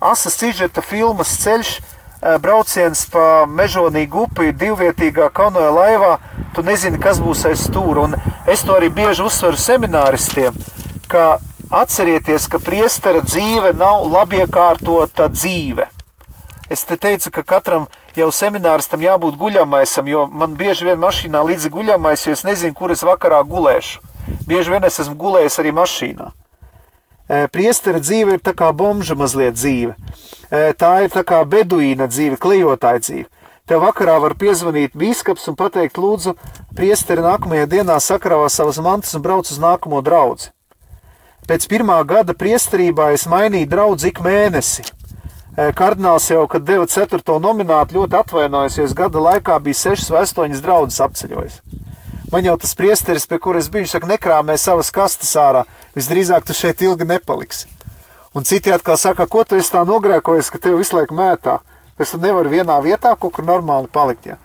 asas 0.00 0.34
sižeta 0.40 0.82
filmas 0.82 1.36
ceļš, 1.44 1.78
Eh, 2.20 2.34
brauciens 2.36 3.06
pa 3.08 3.46
mežonīgu 3.48 4.26
upi 4.26 4.50
divvietīgā 4.52 5.30
kanoja 5.32 5.70
laivā, 5.72 6.10
tu 6.52 6.60
nezini, 6.60 6.98
kas 7.00 7.16
būs 7.16 7.46
aiz 7.48 7.62
stūra. 7.64 8.02
Un 8.04 8.16
es 8.44 8.60
to 8.60 8.74
arī 8.76 8.90
bieži 8.92 9.24
uzsveru 9.24 9.56
semināristiem, 9.56 10.58
ka 11.10 11.24
atcerieties, 11.82 12.46
ka 12.50 12.60
priestera 12.62 13.22
dzīve 13.26 13.74
nav 13.78 14.06
labiekārtota 14.10 15.28
dzīve. 15.32 15.88
Es 16.70 16.86
te 16.86 16.96
teicu, 16.96 17.32
ka 17.34 17.42
katram 17.42 17.88
jau 18.14 18.30
semināristam 18.34 19.02
jābūt 19.02 19.38
guļamaisam, 19.38 20.06
jo 20.06 20.26
man 20.30 20.54
bieži 20.58 20.86
vien 20.86 21.00
mašīnā 21.02 21.42
līdzi 21.50 21.70
guļamais, 21.74 22.26
jo 22.26 22.36
es 22.38 22.46
nezinu, 22.46 22.76
kur 22.78 22.94
es 22.94 23.02
vakarā 23.06 23.42
gulēšu. 23.46 23.98
Bieži 24.46 24.76
vien 24.76 24.86
es 24.86 25.00
esmu 25.02 25.18
gulējis 25.18 25.58
arī 25.62 25.74
mašīnā. 25.74 26.30
Eh, 27.30 27.46
priestera 27.50 27.98
dzīve 28.02 28.38
ir 28.38 28.44
tā 28.46 28.54
kā 28.54 28.70
bomža 28.74 29.18
mazliet 29.18 29.58
dzīve 29.58 29.96
tā 30.50 31.04
ir 31.04 31.10
tā 31.10 31.22
kā 31.24 31.44
beduīna 31.46 32.08
dzīve, 32.10 32.38
klejotāja 32.38 33.00
dzīve. 33.00 33.28
Tev 33.66 33.84
vakarā 33.84 34.18
var 34.20 34.34
piezvanīt 34.34 34.96
biskups 34.98 35.46
un 35.48 35.54
pateikt, 35.54 35.98
lūdzu, 35.98 36.34
priesteri 36.74 37.22
nākamajā 37.22 37.68
dienā 37.70 38.00
sakrāvā 38.02 38.48
savas 38.50 38.80
mantas 38.82 39.14
un 39.14 39.22
brauc 39.22 39.46
uz 39.46 39.58
nākamo 39.62 40.02
draugu. 40.02 40.50
Pēc 41.48 41.66
pirmā 41.70 41.98
gada 42.06 42.34
priesterībā 42.36 43.10
es 43.14 43.26
mainīju 43.30 43.68
draugu 43.70 44.08
ik 44.10 44.20
mēnesi. 44.24 44.84
Kardināls 45.76 46.28
jau, 46.30 46.44
kad 46.48 46.64
deva 46.64 46.86
ceturto 46.88 47.38
nominātu, 47.42 47.98
ļoti 47.98 48.16
atvainojos, 48.20 48.78
jo 48.78 48.84
es 48.86 48.94
gada 48.96 49.20
laikā 49.20 49.58
biju 49.60 49.76
sešas 49.76 50.12
vai 50.12 50.22
astoņas 50.24 50.62
draudzes 50.64 51.02
apceļojis. 51.04 51.58
Man 52.30 52.46
jau 52.46 52.54
tas 52.62 52.76
priesteris, 52.78 53.26
pie 53.26 53.40
kuras 53.42 53.66
biju, 53.72 53.88
saka, 53.90 54.06
nekrāmē 54.06 54.54
savas 54.56 54.92
kastes 54.94 55.32
ārā, 55.34 55.64
visdrīzāk 55.98 56.46
tu 56.46 56.54
šeit 56.54 56.84
ilgi 56.86 57.08
nepaliksi. 57.10 57.66
Un 58.32 58.46
citi 58.46 58.70
atkal 58.70 58.94
saka, 58.94 59.26
ko 59.26 59.42
tu 59.42 59.58
esi 59.58 59.72
tā 59.74 59.82
nogrēkojies, 59.82 60.52
ka 60.54 60.60
tev 60.62 60.78
visu 60.78 60.94
laiku 60.94 61.16
mētā. 61.18 61.58
Es 61.98 62.14
nevaru 62.14 62.52
vienā 62.52 62.78
vietā 62.84 63.16
kaut 63.18 63.34
kur 63.34 63.44
normāli 63.44 63.90
palikt. 63.90 64.30
Ja. 64.30 64.38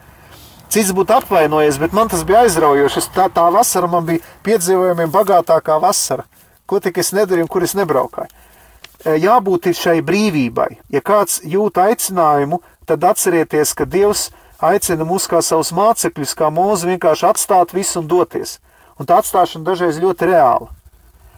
Cits 0.73 0.89
būtu 0.97 1.13
apvainojies, 1.13 1.77
bet 1.79 1.93
man 1.93 2.09
tas 2.09 2.25
bija 2.27 2.41
aizraujoši. 2.43 3.05
Tā, 3.15 3.29
tā 3.31 3.45
vasara 3.53 3.87
man 3.87 4.07
bija 4.09 4.25
piedzīvojumiem 4.43 5.13
bagātākā 5.13 5.77
vasara. 5.79 6.25
Ko 6.65 6.79
tik 6.81 6.97
es 7.01 7.13
nedarīju 7.15 7.45
un 7.45 7.51
kur 7.51 7.65
es 7.65 7.75
nebraukāju. 7.77 8.31
E, 9.05 9.17
jābūt 9.21 9.69
šai 9.77 9.99
brīvībai. 10.05 10.69
Ja 10.93 11.01
kāds 11.05 11.41
jūt 11.45 11.77
aicinājumu, 11.81 12.61
tad 12.89 13.03
atcerieties, 13.05 13.73
ka 13.77 13.85
Dievs 13.85 14.29
aicina 14.61 15.05
mūs 15.05 15.29
kā 15.29 15.43
savus 15.45 15.73
mācekļus, 15.75 16.33
kā 16.37 16.49
mūzu 16.53 16.93
vienkārši 16.93 17.29
atstāt 17.29 17.75
visu 17.75 18.01
un 18.01 18.09
doties. 18.09 18.59
Un 18.97 19.05
tā 19.05 19.19
atstāšana 19.21 19.67
dažreiz 19.67 20.01
ļoti 20.01 20.31
reāla 20.31 20.71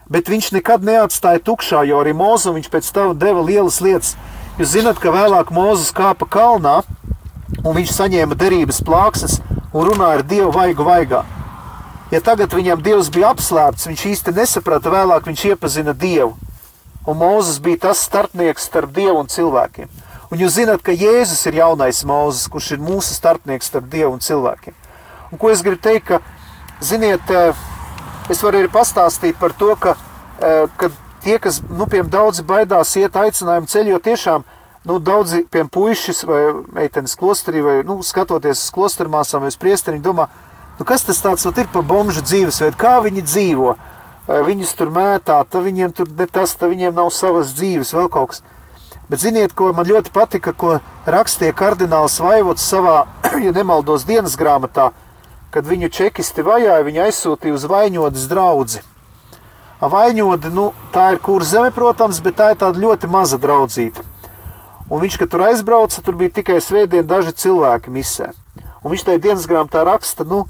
bet 0.09 0.29
viņš 0.31 0.51
nekad 0.55 0.85
neatstāja 0.87 1.43
tukšā, 1.43 1.83
jo 1.87 1.99
arī 2.01 2.13
Mozu 2.15 2.53
viņš 2.55 2.69
pēc 2.71 2.91
tam 2.95 3.15
deva 3.19 3.43
lielas 3.43 3.79
lietas. 3.83 4.15
Jūs 4.57 4.73
zināt, 4.73 5.01
ka 5.01 5.13
vēlāk 5.13 5.51
Mozus 5.53 5.93
kāpa 5.95 6.25
kalnā, 6.25 6.79
un 7.61 7.75
viņš 7.77 7.93
saņēma 7.93 8.37
derības 8.39 8.81
plāksnes 8.85 9.39
un 9.73 9.89
runāja 9.89 10.21
ar 10.21 10.25
Dievu 10.27 10.53
vaigu 10.55 10.87
vaigā. 10.87 11.23
Ja 12.11 12.21
tagad 12.23 12.53
viņam 12.55 12.81
Dievs 12.83 13.11
bija 13.11 13.33
apslēpts, 13.35 13.87
viņš 13.89 14.03
īsti 14.11 14.33
nesaprata, 14.37 14.91
vēlāk 14.93 15.27
viņš 15.27 15.45
iepazina 15.51 15.93
Dievu. 15.93 16.35
Un 17.07 17.17
Mozus 17.19 17.61
bija 17.63 17.87
tas 17.87 18.03
starpnieks 18.03 18.67
starp 18.67 18.91
Dievu 18.95 19.21
un 19.21 19.31
cilvēkiem. 19.31 19.87
Un 20.31 20.41
jūs 20.41 20.57
zināt, 20.59 20.83
ka 20.83 20.95
Jēzus 20.95 21.45
ir 21.47 21.61
jaunais 21.61 22.03
Mozus, 22.07 22.49
kurš 22.51 22.73
ir 22.75 22.83
mūsu 22.83 23.15
starpnieks 23.15 23.71
starp 23.71 23.87
Dievu 23.91 24.15
un 24.15 24.23
cilvēkiem. 24.23 24.75
Un 25.31 25.39
ko 25.39 25.51
es 25.51 25.63
gribu 25.63 25.79
teikt, 25.83 26.07
ka, 26.07 26.21
ziniet, 26.83 27.23
uh, 27.31 27.55
Es 28.27 28.41
varu 28.43 28.59
arī 28.59 28.67
pastāstīt 28.67 29.37
par 29.39 29.53
to, 29.55 29.71
ka, 29.79 29.93
e, 30.43 30.65
ka 30.79 30.89
tie, 31.23 31.37
kas, 31.39 31.61
nu, 31.63 31.85
piemēram, 31.87 32.09
daudzi 32.11 32.43
baidās 32.47 32.91
iet 32.99 33.15
aicinājumu 33.15 33.69
ceļu, 33.71 33.93
jo 33.93 33.99
tiešām, 34.03 34.43
nu, 34.89 34.97
daudzi, 34.99 35.45
piemēram, 35.47 35.69
puišas 35.71 36.25
vai 36.27 36.41
meitenes 36.75 37.15
klosterī, 37.19 37.63
vai, 37.63 37.77
nu, 37.87 38.01
skatoties 38.03 38.65
uz 38.65 38.73
klostermāsām 38.75 39.45
vai 39.45 39.53
uz 39.53 39.59
priesteri, 39.59 40.03
domā, 40.03 40.27
nu, 40.79 40.85
kas 40.85 41.05
tas 41.07 41.21
tāds, 41.23 41.45
nu, 41.45 41.53
ir 41.57 41.69
par 41.73 41.85
bomžu 41.87 42.23
dzīvesveidu, 42.25 42.77
kā 42.79 42.97
viņi 43.05 43.25
dzīvo, 43.25 43.75
viņus 44.27 44.75
tur 44.77 44.91
mētā, 44.93 45.39
tad 45.49 45.65
viņiem 45.65 45.95
tur 45.95 46.11
ne 46.11 46.27
tas, 46.27 46.55
tad 46.55 46.73
viņiem 46.73 46.95
nav 46.95 47.11
savas 47.15 47.53
dzīves, 47.57 47.93
vēl 47.95 48.09
kaut 48.11 48.33
kas. 48.33 48.43
Bet 49.07 49.23
ziniet, 49.23 49.53
ko 49.55 49.71
man 49.71 49.87
ļoti 49.87 50.11
patika, 50.11 50.51
ko 50.51 50.79
rakstīja 51.07 51.55
kardināls 51.55 52.19
Vaivots 52.19 52.65
savā, 52.67 53.05
ja 53.45 53.53
nemaldos, 53.55 54.03
dienas 54.03 54.35
grāmatā, 54.35 54.89
kad 55.53 55.67
viņu 55.67 55.87
čekisti 55.95 56.43
vajāja, 56.43 56.83
viņa 56.83 57.07
aizsūtīja 57.07 57.55
uz 57.55 57.63
vaņodas 57.71 58.27
draugu. 58.27 58.83
Vaņoda, 59.77 60.49
nu, 60.51 60.71
tā 60.91 61.11
ir 61.13 61.19
kur 61.23 61.45
zeme, 61.45 61.69
protams, 61.71 62.19
bet 62.25 62.35
tā 62.39 62.51
ir 62.51 62.59
tāda 62.59 62.81
ļoti 62.81 63.07
maza 63.13 63.37
draudzīta. 63.39 64.03
Un 64.89 65.03
viņš, 65.03 65.17
kad 65.21 65.31
tur 65.31 65.43
aizbrauca, 65.45 66.01
tur 66.01 66.15
bija 66.17 66.33
tikai 66.39 66.57
svētdien 66.63 67.07
daži 67.07 67.35
cilvēki 67.35 67.91
misē. 67.93 68.31
Un 68.81 68.91
viņš 68.91 69.03
tajā 69.07 69.21
dienas 69.21 69.47
grāmatā 69.47 69.83
raksta, 69.87 70.25
nu, 70.27 70.45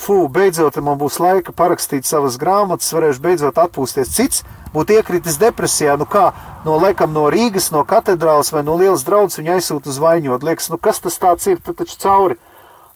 fū, 0.00 0.24
beidzot 0.32 0.76
man 0.84 0.98
būs 1.00 1.18
laika 1.22 1.52
parakstīt 1.56 2.08
savas 2.08 2.36
grāmatas, 2.40 2.92
varēšu 2.94 3.22
beidzot 3.24 3.60
atpūsties. 3.60 4.12
Cits 4.14 4.44
būtu 4.74 4.98
iekritis 4.98 5.38
depresijā, 5.40 5.96
nu 6.00 6.06
kā, 6.08 6.30
no 6.64 6.76
laikam 6.80 7.14
no 7.16 7.26
Rīgas, 7.32 7.70
no 7.74 7.84
katedrāles 7.88 8.52
vai 8.54 8.62
no 8.66 8.76
lielas 8.80 9.04
draudzes 9.06 9.40
viņa 9.40 9.56
aizsūta 9.56 9.90
uz 9.90 9.98
vaņot. 10.02 10.46
Liekas, 10.46 10.70
nu 10.72 10.78
kas 10.78 11.00
tas 11.00 11.18
tāds 11.20 11.48
ir, 11.50 11.60
tad 11.64 11.80
taču 11.80 11.98
cauri. 12.02 12.38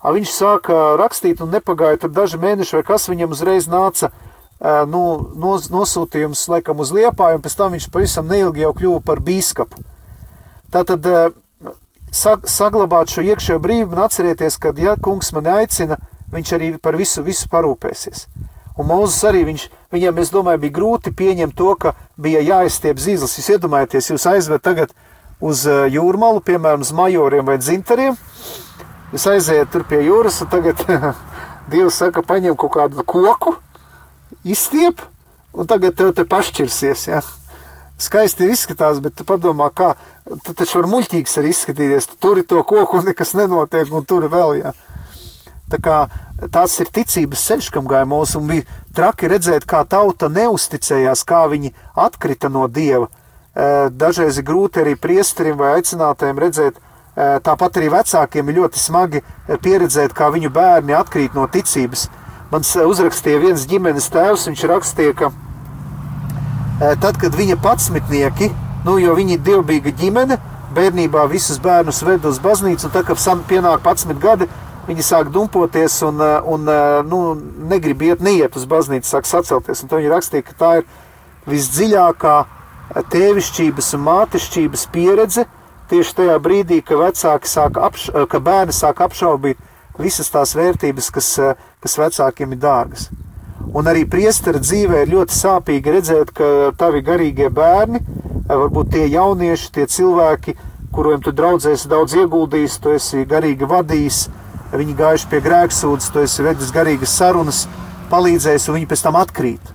Viņš 0.05 0.33
sāka 0.37 0.83
rakstīt, 1.01 1.41
un 1.41 1.55
nepagāja 1.55 2.03
tur 2.03 2.13
daži 2.13 2.39
mēneši, 2.43 2.77
vai 2.77 2.85
kas 2.85 3.09
viņam 3.09 3.33
uzreiz 3.33 3.69
nāca 3.73 4.13
nu, 4.61 5.05
nos, 5.41 5.71
nosūtījums, 5.73 6.45
laikam, 6.53 6.83
uz 6.85 6.93
liepāju, 6.93 7.39
un 7.39 7.45
pēc 7.45 7.57
tam 7.57 7.73
viņš 7.73 7.89
pavisam 7.93 8.29
neilgi 8.29 8.67
jau 8.67 8.75
kļuva 8.77 9.01
par 9.05 9.25
bīskapu. 9.25 9.81
Tātad 10.75 11.09
saglabāt 12.15 13.13
šo 13.13 13.25
iekšējo 13.25 13.59
brīvību 13.63 13.97
un 13.97 14.05
atcerieties, 14.05 14.59
ka, 14.61 14.75
ja 14.79 14.95
kungs 15.01 15.33
mani 15.35 15.53
aicina, 15.55 15.99
viņš 16.33 16.53
arī 16.57 16.73
par 16.83 16.97
visu, 16.97 17.23
visu 17.27 17.49
parūpēsies. 17.53 18.27
Un 18.79 18.89
Mūzes 18.91 19.21
arī 19.29 19.45
viņš, 19.47 19.69
viņam, 19.95 20.19
es 20.19 20.33
domāju, 20.35 20.65
bija 20.65 20.77
grūti 20.81 21.13
pieņemt 21.15 21.55
to, 21.55 21.75
ka 21.79 21.95
bija 22.19 22.43
jāizstiep 22.43 22.99
zīles. 22.99 23.37
Jūs 23.39 23.53
iedomājaties, 23.55 24.11
jūs 24.11 24.27
aizved 24.33 24.65
tagad 24.65 24.95
uz 25.45 25.63
jūrmalu, 25.67 26.43
piemēram, 26.43 26.83
uz 26.83 26.91
majoriem 26.97 27.47
vai 27.47 27.61
dzintariem, 27.63 28.19
Jūs 29.15 29.29
aiziet 29.31 29.69
tur 29.71 29.85
pie 29.87 30.01
jūras, 30.03 30.41
un 30.43 30.49
tagad 30.51 30.81
Dievs 31.71 32.01
saka, 32.01 32.25
paņem 32.27 32.57
kaut 32.59 32.73
kādu 32.75 33.05
koku, 33.07 33.53
izstiep, 34.43 35.05
un 35.55 35.69
tagad 35.71 35.95
tev 35.95 36.11
te 36.19 36.25
pašķirsies. 36.27 37.05
Ja? 37.13 37.21
Skaisti 37.95 38.49
izskatās, 38.51 38.99
bet 39.05 39.15
tu 39.15 39.23
padomā, 39.29 39.69
kā 39.71 39.93
tu 40.43 40.57
taču 40.59 40.81
var 40.81 40.91
muļķīgs 40.91 41.39
arī 41.39 41.53
izskatīties. 41.55 42.09
Tu 42.11 42.19
turi 42.27 42.43
to 42.43 42.65
koku, 42.67 42.99
un 42.99 43.07
nekas 43.13 43.37
nenotiek, 43.39 43.93
un 43.95 44.03
tur 44.03 44.27
vēl. 44.33 44.57
Ja? 44.65 44.75
Kā 45.83 46.07
tās 46.53 46.77
ir 46.83 46.91
ticības 46.93 47.45
ceļš, 47.49 47.71
kam 47.75 47.89
gāja 47.91 48.07
mūsu, 48.09 48.41
un 48.41 48.51
bija 48.51 48.65
traki 48.95 49.31
redzēt, 49.33 49.67
kā 49.67 49.85
tauta 49.89 50.29
neusticējās, 50.29 51.25
kā 51.27 51.45
viņi 51.51 51.73
atkrita 51.99 52.51
no 52.53 52.67
dieva. 52.69 53.09
Dažreiz 53.95 54.39
ir 54.39 54.47
grūti 54.47 54.83
arī 54.83 54.97
priesterim 54.99 55.57
vai 55.59 55.77
aicinātājiem 55.79 56.43
redzēt, 56.43 56.81
tāpat 57.15 57.79
arī 57.79 57.93
vecākiem 57.95 58.49
ir 58.51 58.59
ļoti 58.59 58.83
smagi 58.83 59.23
pieredzēt, 59.63 60.15
kā 60.15 60.31
viņu 60.35 60.51
bērni 60.55 60.97
atkrīt 60.99 61.37
no 61.39 61.47
ticības. 61.47 62.09
Man 62.51 62.67
uzrakstīja 62.67 63.43
viens 63.43 63.67
ģimenes 63.71 64.11
tēvs, 64.15 64.49
viņš 64.51 64.65
rakstīja, 64.71 65.15
ka 65.19 65.31
tad, 67.03 67.17
kad 67.23 67.35
viņa 67.35 67.57
patsmitnieki, 67.63 68.51
nu, 68.85 68.99
jo 68.99 69.15
viņi 69.15 69.39
ir 69.39 69.47
dievbijīga 69.47 69.95
ģimene, 70.03 70.39
bērnībā 70.75 71.29
visus 71.31 71.61
bērnus 71.63 72.03
ved 72.03 72.27
uz 72.27 72.41
baznīcu, 72.43 72.89
un 72.89 72.95
tad, 72.95 73.07
kad 73.07 73.47
pienāk 73.49 73.87
11 73.87 74.19
gadi, 74.23 74.51
viņi 74.89 75.05
sāk 75.05 75.31
dumpoties 75.35 76.01
un, 76.07 76.21
un 76.21 76.69
nu, 77.09 77.21
negrib 77.71 78.03
iet, 78.05 78.23
neiet 78.25 78.57
uz 78.59 78.67
baznīcu, 78.69 79.09
sāk 79.09 79.29
sacelties. 79.29 79.83
Un 79.83 79.91
to 79.91 80.01
viņi 80.01 80.13
rakstīja, 80.13 80.47
ka 80.49 80.57
tā 80.61 80.73
ir 80.81 80.89
visdziļākā 81.51 82.37
tēvišķības 83.13 83.93
un 83.97 84.05
mātišķības 84.09 84.89
pieredze, 84.95 85.47
tieši 85.91 86.17
tajā 86.21 86.39
brīdī, 86.43 86.81
ka 86.85 86.99
vecāki 87.01 87.51
sāk, 87.51 87.79
apš, 87.81 88.11
ka 88.31 88.41
bērni 88.41 88.75
sāk 88.77 89.03
apšaubīt 89.05 89.61
visas 90.01 90.31
tās 90.33 90.55
vērtības, 90.57 91.11
kas, 91.15 91.31
kas 91.83 91.99
vecākiem 92.01 92.55
ir 92.55 92.63
dārgas. 92.63 93.09
Un 93.75 93.89
arī 93.91 94.05
priestera 94.07 94.61
dzīvē 94.63 95.03
ir 95.03 95.13
ļoti 95.15 95.35
sāpīgi 95.35 95.97
redzēt, 95.97 96.31
ka 96.37 96.71
tavi 96.79 97.03
garīgie 97.03 97.49
bērni, 97.51 98.03
varbūt 98.49 98.93
tie 98.95 99.09
jaunieši, 99.09 99.71
tie 99.75 99.87
cilvēki, 99.91 100.55
kuriem 100.95 101.23
tu 101.25 101.33
draudzēsi 101.35 101.91
daudz 101.91 102.15
ieguldījis, 102.21 102.79
tu 102.83 102.93
esi 102.95 103.25
garīgi 103.27 103.67
vadījis, 103.67 104.27
viņi 104.81 104.97
gājuši 104.99 105.29
pie 105.31 105.41
grēksūdzes, 105.45 106.11
tu 106.11 106.23
esi 106.25 106.45
vedis 106.45 106.73
garīgas 106.75 107.15
sarunas, 107.19 107.65
palīdzējis, 108.11 108.69
un 108.69 108.79
viņi 108.79 108.89
pēc 108.91 109.05
tam 109.05 109.19
atkrīt. 109.21 109.73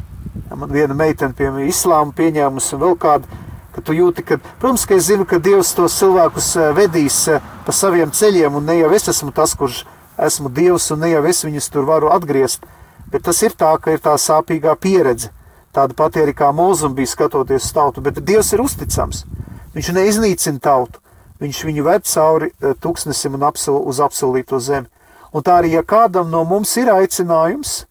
Man 0.50 0.72
viena 0.74 0.96
meitene 0.98 1.36
pie 1.38 1.50
islāma 1.70 2.12
pieņēmusi 2.18 2.75
un 2.75 2.84
vēl 2.84 2.98
kāda, 3.00 3.39
ka 3.75 3.84
tu 3.86 3.96
jūti, 3.96 4.25
ka, 4.25 4.39
protams, 4.60 4.86
ka 4.89 4.98
es 4.98 5.08
zinu, 5.08 5.25
ka 5.29 5.39
Dievs 5.39 5.72
tos 5.77 5.96
cilvēkus 6.01 6.50
eh, 6.58 6.72
vedīs 6.75 7.20
eh, 7.32 7.44
pa 7.65 7.75
saviem 7.75 8.12
ceļiem, 8.12 8.58
un 8.60 8.65
ne 8.68 8.79
jau 8.82 8.91
es 8.98 9.08
esmu 9.13 9.32
tas, 9.36 9.56
kurš 9.56 9.84
esmu 10.20 10.51
Dievs, 10.51 10.89
un 10.91 11.03
ne 11.06 11.13
jau 11.13 11.24
es 11.29 11.44
viņus 11.46 11.70
tur 11.72 11.88
varu 11.88 12.12
atgriezt, 12.12 12.65
bet 13.12 13.24
tas 13.27 13.39
ir 13.46 13.56
tā, 13.56 13.72
ka 13.79 13.94
ir 13.96 14.03
tā 14.03 14.18
sāpīgā 14.20 14.75
pieredze. 14.82 15.32
Tāda 15.72 15.94
pati 15.94 16.20
arī 16.20 16.34
kā 16.34 16.50
mūzum 16.56 16.96
bija 16.98 17.12
skatoties 17.12 17.70
uz 17.70 17.75
tautu, 17.77 18.01
bet 18.01 18.20
Dievs 18.25 18.51
ir 18.56 18.63
uzticams. 18.63 19.24
Viņš 19.75 19.91
neiznīcina 19.96 20.60
tautu, 20.60 21.00
viņš 21.39 21.60
viņu 21.69 21.86
ved 21.88 22.08
cauri 22.08 22.51
eh, 22.51 22.74
tūkstnesim 22.79 23.38
un 23.38 23.46
apsol, 23.50 23.81
uz 23.88 24.01
apsolīto 24.03 24.60
zemi. 24.60 24.89
Un 25.34 25.46
tā 25.46 25.60
arī, 25.62 25.75
ja 25.77 25.84
kādam 25.86 26.31
no 26.34 26.43
mums 26.48 26.74
ir 26.81 26.89
aicinājums, 26.89 27.84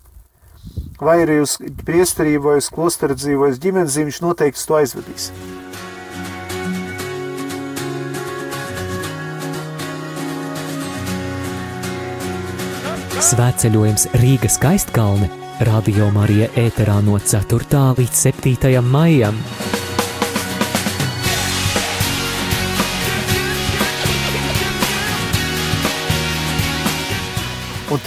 vai 0.99 1.21
arī 1.23 1.39
uz 1.45 1.57
priesterību, 1.87 2.45
vai 2.51 2.59
uz 2.59 2.71
klosteru 2.75 3.15
dzīvi, 3.15 3.39
vai 3.39 3.53
uz 3.55 3.63
ģimenes 3.63 3.95
dzīvi, 3.95 4.11
viņš 4.11 4.21
noteikti 4.25 4.67
to 4.67 4.79
aizvedīs. 4.81 5.31
Svētceļojums 13.29 14.07
Rīgas 14.23 14.57
skaistkalne 14.57 15.27
Radio 15.67 16.07
Marija 16.15 16.47
ēterā 16.55 17.01
no 17.03 17.19
4. 17.19 17.83
līdz 17.99 18.23
7. 18.31 18.79
maijam. 18.87 19.43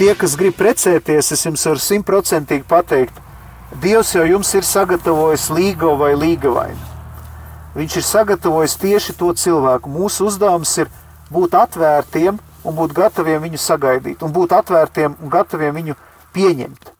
Tie, 0.02 0.14
kas 0.18 0.34
grib 0.38 0.56
precēties, 0.58 1.30
es 1.36 1.44
jums 1.46 1.62
varu 1.68 1.82
simtprocentīgi 1.82 2.66
pateikt, 2.66 3.20
Dievs 3.80 4.10
jau 4.12 4.24
jums 4.28 4.50
ir 4.52 4.66
sagatavojis 4.68 5.46
līgo 5.48 5.94
vai 5.96 6.10
līgavainu. 6.12 6.88
Viņš 7.72 7.94
ir 7.96 8.04
sagatavojis 8.04 8.74
tieši 8.82 9.14
to 9.16 9.30
cilvēku. 9.32 9.88
Mūsu 9.88 10.26
uzdevums 10.28 10.74
ir 10.82 10.90
būt 11.32 11.56
atvērtiem 11.56 12.36
un 12.36 12.76
būt 12.76 12.92
gataviem 12.92 13.40
viņu 13.46 13.60
sagaidīt, 13.62 14.20
un 14.20 14.34
būt 14.34 14.52
atvērtiem 14.58 15.14
un 15.16 15.32
gataviem 15.32 15.78
viņu 15.78 15.96
pieņemt. 16.36 16.92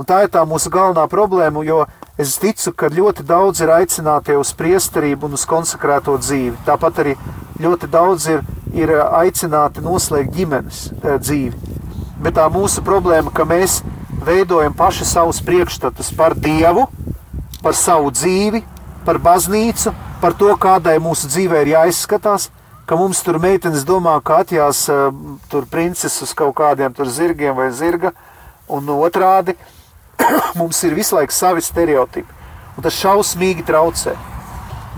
Un 0.00 0.08
tā 0.08 0.22
ir 0.24 0.32
tā 0.32 0.46
mūsu 0.48 0.72
galvenā 0.72 1.04
problēma, 1.12 1.60
jo 1.68 1.82
es 2.16 2.38
ticu, 2.40 2.72
ka 2.72 2.88
ļoti 2.88 3.26
daudz 3.28 3.60
ir 3.60 3.74
aicināti 3.74 4.38
uz 4.40 4.54
priesterību 4.56 5.28
un 5.28 5.36
uz 5.36 5.44
konsekrēto 5.50 6.16
dzīvi. 6.22 6.56
Tāpat 6.64 7.04
arī 7.04 7.18
ļoti 7.60 7.92
daudz 7.92 8.30
ir, 8.32 8.40
ir 8.72 8.96
aicināti 8.96 9.84
noslēgt 9.84 10.32
ģimenes 10.32 10.86
e, 10.88 11.18
dzīvi. 11.20 11.71
Bet 12.22 12.36
tā 12.38 12.46
mūsu 12.52 12.84
problēma, 12.86 13.32
ka 13.34 13.44
mēs 13.48 13.80
veidojam 14.22 14.74
paši 14.78 15.06
savus 15.08 15.40
priekšstatus 15.42 16.12
par 16.14 16.36
Dievu, 16.38 16.86
par 17.62 17.74
savu 17.74 18.12
dzīvi, 18.14 18.62
par 19.06 19.18
baznīcu, 19.18 19.92
par 20.22 20.36
to, 20.38 20.52
kādai 20.54 20.98
mūsu 21.02 21.30
dzīvē 21.30 21.62
ir 21.64 21.72
jāizskatās, 21.74 22.48
ka 22.86 22.98
mums 22.98 23.22
tur 23.26 23.40
meitenes 23.42 23.82
domā, 23.86 24.14
ka 24.22 24.42
atjās 24.42 24.84
tur 25.50 25.66
princeses 25.70 26.34
kaut 26.38 26.54
kādiem 26.58 26.94
zirgiem 27.06 27.56
vai 27.56 27.70
zirga, 27.72 28.12
un 28.68 28.86
otrādi 28.88 29.56
mums 30.58 30.82
ir 30.84 30.94
visu 30.94 31.16
laiku 31.16 31.34
savi 31.34 31.62
stereotipi, 31.62 32.28
un 32.76 32.86
tas 32.86 32.98
šausmīgi 33.02 33.66
traucē. 33.66 34.14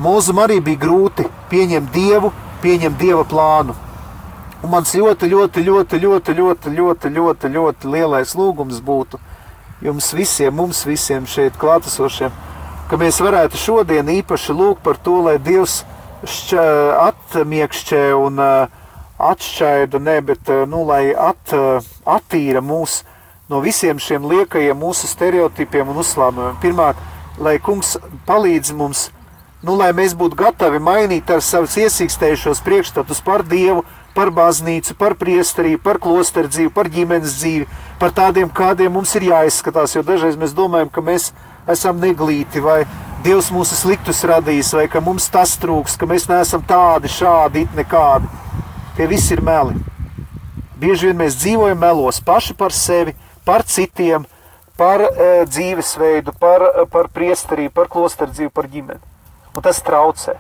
Mūzum 0.02 0.40
arī 0.42 0.58
bija 0.60 0.80
grūti 0.82 1.28
pieņemt 1.50 1.92
Dievu, 1.94 2.32
pieņemt 2.62 2.98
Dieva 2.98 3.24
plānu. 3.24 3.76
Un 4.64 4.70
mans 4.72 4.94
ļoti, 4.96 5.28
ļoti, 5.28 5.60
ļoti, 5.60 5.98
ļoti, 6.00 6.34
ļoti, 6.38 6.70
ļoti, 6.72 7.08
ļoti, 7.12 7.48
ļoti 7.52 7.88
lielais 7.92 8.30
lūgums 8.32 8.78
būtu 8.80 9.18
jums 9.84 10.06
visiem, 10.16 10.54
mums 10.56 10.78
visiem 10.88 11.26
šeit 11.28 11.58
klātesošiem, 11.60 12.32
ka 12.88 12.96
mēs 12.96 13.18
varētu 13.20 13.58
šodien 13.60 14.08
īpaši 14.08 14.54
lūgt 14.56 14.80
par 14.86 14.96
to, 14.96 15.18
lai 15.26 15.34
Dievs 15.36 15.82
šķa, 16.24 16.64
atmiekšķē 17.10 18.00
un 18.16 18.40
atšķaida, 18.40 20.00
ne, 20.00 20.14
bet 20.24 20.48
nu, 20.72 20.80
lai 20.88 21.10
at, 21.12 21.52
attīra 22.08 22.62
mūs 22.64 23.02
no 23.52 23.60
visiem 23.60 24.00
šiem 24.00 24.24
liekajiem 24.30 24.80
mūsu 24.80 25.10
stereotipiem 25.10 25.92
un 25.92 26.00
uzslāmumiem. 26.00 26.56
Pirmkārt, 26.62 27.02
lai 27.36 27.58
kungs 27.60 27.98
palīdz 28.24 28.72
mums, 28.80 29.10
nu, 29.60 29.76
lai 29.76 29.92
mēs 29.92 30.16
būtu 30.16 30.40
gatavi 30.40 30.80
mainīt 30.80 31.28
ar 31.28 31.44
savus 31.44 31.76
iesīkstējušos 31.84 32.64
priekšstatus 32.64 33.20
par 33.28 33.44
Dievu, 33.44 33.84
par 34.14 34.30
baznīcu, 34.34 34.94
par 34.98 35.16
priesterību, 35.20 35.82
par 35.82 35.98
klosteru 36.02 36.50
dzīvi, 36.50 36.72
par 36.74 36.90
ģimenes 36.92 37.38
dzīvi, 37.40 37.66
par 38.00 38.14
tādiem, 38.14 38.50
kādiem 38.50 38.94
mums 38.94 39.14
ir 39.18 39.28
jāizskatās, 39.30 39.96
jo 39.96 40.04
dažreiz 40.06 40.38
mēs 40.40 40.54
domājam, 40.56 40.92
ka 40.92 41.02
mēs 41.04 41.32
esam 41.70 42.00
neglīti 42.02 42.62
vai 42.62 42.84
Dievs 43.24 43.46
mūsu 43.48 43.72
sliktus 43.72 44.18
radījis, 44.28 44.74
vai 44.76 44.82
ka 44.92 45.00
mums 45.00 45.30
tas 45.32 45.54
trūks, 45.56 45.94
ka 45.96 46.04
mēs 46.04 46.26
neesam 46.28 46.60
tādi, 46.68 47.08
šādi, 47.08 47.62
it 47.64 47.78
nekādi. 47.78 48.28
Tie 48.98 49.06
visi 49.08 49.32
ir 49.32 49.40
meli. 49.40 49.78
Bieži 50.76 51.08
vien 51.08 51.16
mēs 51.22 51.38
dzīvojam 51.40 51.80
melos 51.80 52.18
paši 52.20 52.52
par 52.58 52.74
sevi, 52.76 53.14
par 53.48 53.64
citiem, 53.64 54.26
par 54.76 55.00
e, 55.06 55.30
dzīvesveidu, 55.48 56.34
par, 56.36 56.66
e, 56.68 56.84
par 56.92 57.08
priesterību, 57.16 57.72
par 57.72 57.88
klosteru 57.88 58.34
dzīvi, 58.34 58.52
par 58.52 58.68
ģimeni. 58.68 59.00
Un 59.56 59.64
tas 59.64 59.80
traucē. 59.86 60.36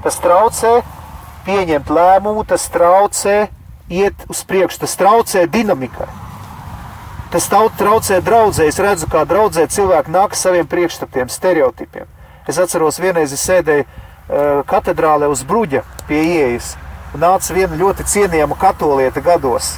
Tas 0.00 0.16
traucē 0.24 0.72
pieņemt 1.46 1.90
lēmumu, 1.90 2.44
tas 2.48 2.68
traucē 2.72 3.48
iet 3.90 4.26
uz 4.30 4.42
priekšu, 4.46 4.82
tas 4.84 4.96
traucē 5.00 5.46
dinamikai. 5.50 6.08
Tas 7.30 7.46
traucē 7.50 8.20
draudzē. 8.26 8.66
Es 8.66 8.78
redzu, 8.82 9.06
kā 9.10 9.22
draudzē 9.28 9.68
cilvēki 9.70 10.10
nāk 10.10 10.34
ar 10.34 10.38
saviem 10.38 10.66
priekšstatiem, 10.66 11.30
stereotipiem. 11.30 12.08
Es 12.50 12.58
atceros, 12.58 12.98
vienreiz 12.98 13.30
es 13.32 13.44
sēdēju 13.46 13.84
uh, 13.84 14.62
katedrālē 14.66 15.28
uz 15.30 15.44
bruģa 15.46 15.84
pie 16.08 16.24
ieejas. 16.26 16.74
Nāca 17.14 17.54
viena 17.54 17.78
ļoti 17.78 18.06
cienījama 18.06 18.58
katolieta 18.58 19.22
gados. 19.22 19.76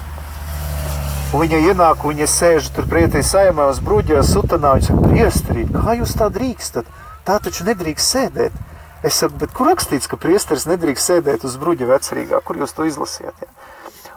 Un 1.32 1.44
viņa 1.44 1.60
ienāk, 1.68 2.02
viņa 2.04 2.28
sēž 2.28 2.72
tur 2.76 2.88
pretī 2.88 3.22
saimē 3.24 3.70
uz 3.72 3.80
bruģa 3.84 4.24
sutanā. 4.28 4.74
Viņa 4.76 4.88
saka, 4.88 5.12
priesterī, 5.12 5.64
kā 5.72 5.96
jūs 6.00 6.12
tā 6.16 6.28
drīkstat? 6.32 6.88
Tā 7.24 7.38
taču 7.40 7.64
nedrīkst 7.68 8.16
sēdēt. 8.16 8.56
Es 9.02 9.18
saku, 9.18 9.34
bet 9.40 9.50
kur 9.50 9.66
rakstīts, 9.66 10.06
ka 10.06 10.14
priesteris 10.20 10.68
nedrīkst 10.70 11.08
sēdēt 11.10 11.42
uz 11.48 11.56
bruģa 11.58 11.88
vecerīgā? 11.90 12.38
Kur 12.46 12.60
jūs 12.62 12.74
to 12.76 12.86
izlasījāt? 12.86 13.40
Ja? 13.42 13.50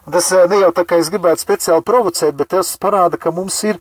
Un 0.05 0.13
tas 0.13 0.29
eh, 0.31 0.45
ne 0.49 0.59
jau 0.61 0.69
tā 0.77 0.85
kā 0.85 0.99
es 1.01 1.09
gribētu 1.09 1.41
speciāli 1.41 1.81
provocēt, 1.85 2.35
bet 2.37 2.51
tas 2.53 2.75
parāda, 2.77 3.17
ka 3.17 3.33
mums 3.33 3.57
ir 3.65 3.79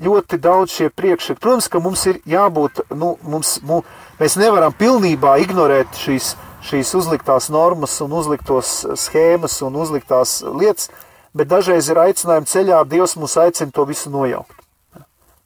ļoti 0.00 0.38
daudz 0.40 0.78
šie 0.78 0.88
priekšraksti. 0.88 1.42
Protams, 1.42 1.68
ka 1.68 1.82
mums 1.84 2.04
ir 2.08 2.22
jābūt, 2.28 2.80
nu, 2.96 3.16
mums, 3.28 3.58
mu, 3.66 3.82
mēs 4.20 4.38
nevaram 4.40 4.72
pilnībā 4.72 5.34
ignorēt 5.44 6.00
šīs, 6.00 6.32
šīs 6.70 6.94
uzliktās 6.96 7.50
normas 7.52 7.98
un 8.04 8.16
uzliktos 8.16 8.86
schēmas 8.96 9.58
un 9.66 9.76
uzliktās 9.76 10.38
lietas, 10.48 10.88
bet 11.36 11.52
dažreiz 11.52 11.90
ir 11.92 12.00
aicinājumi 12.06 12.48
ceļā, 12.48 12.80
Dievs 12.88 13.18
mūs 13.20 13.36
aicina 13.42 13.74
to 13.74 13.84
visu 13.90 14.14
nojaukt. 14.14 14.56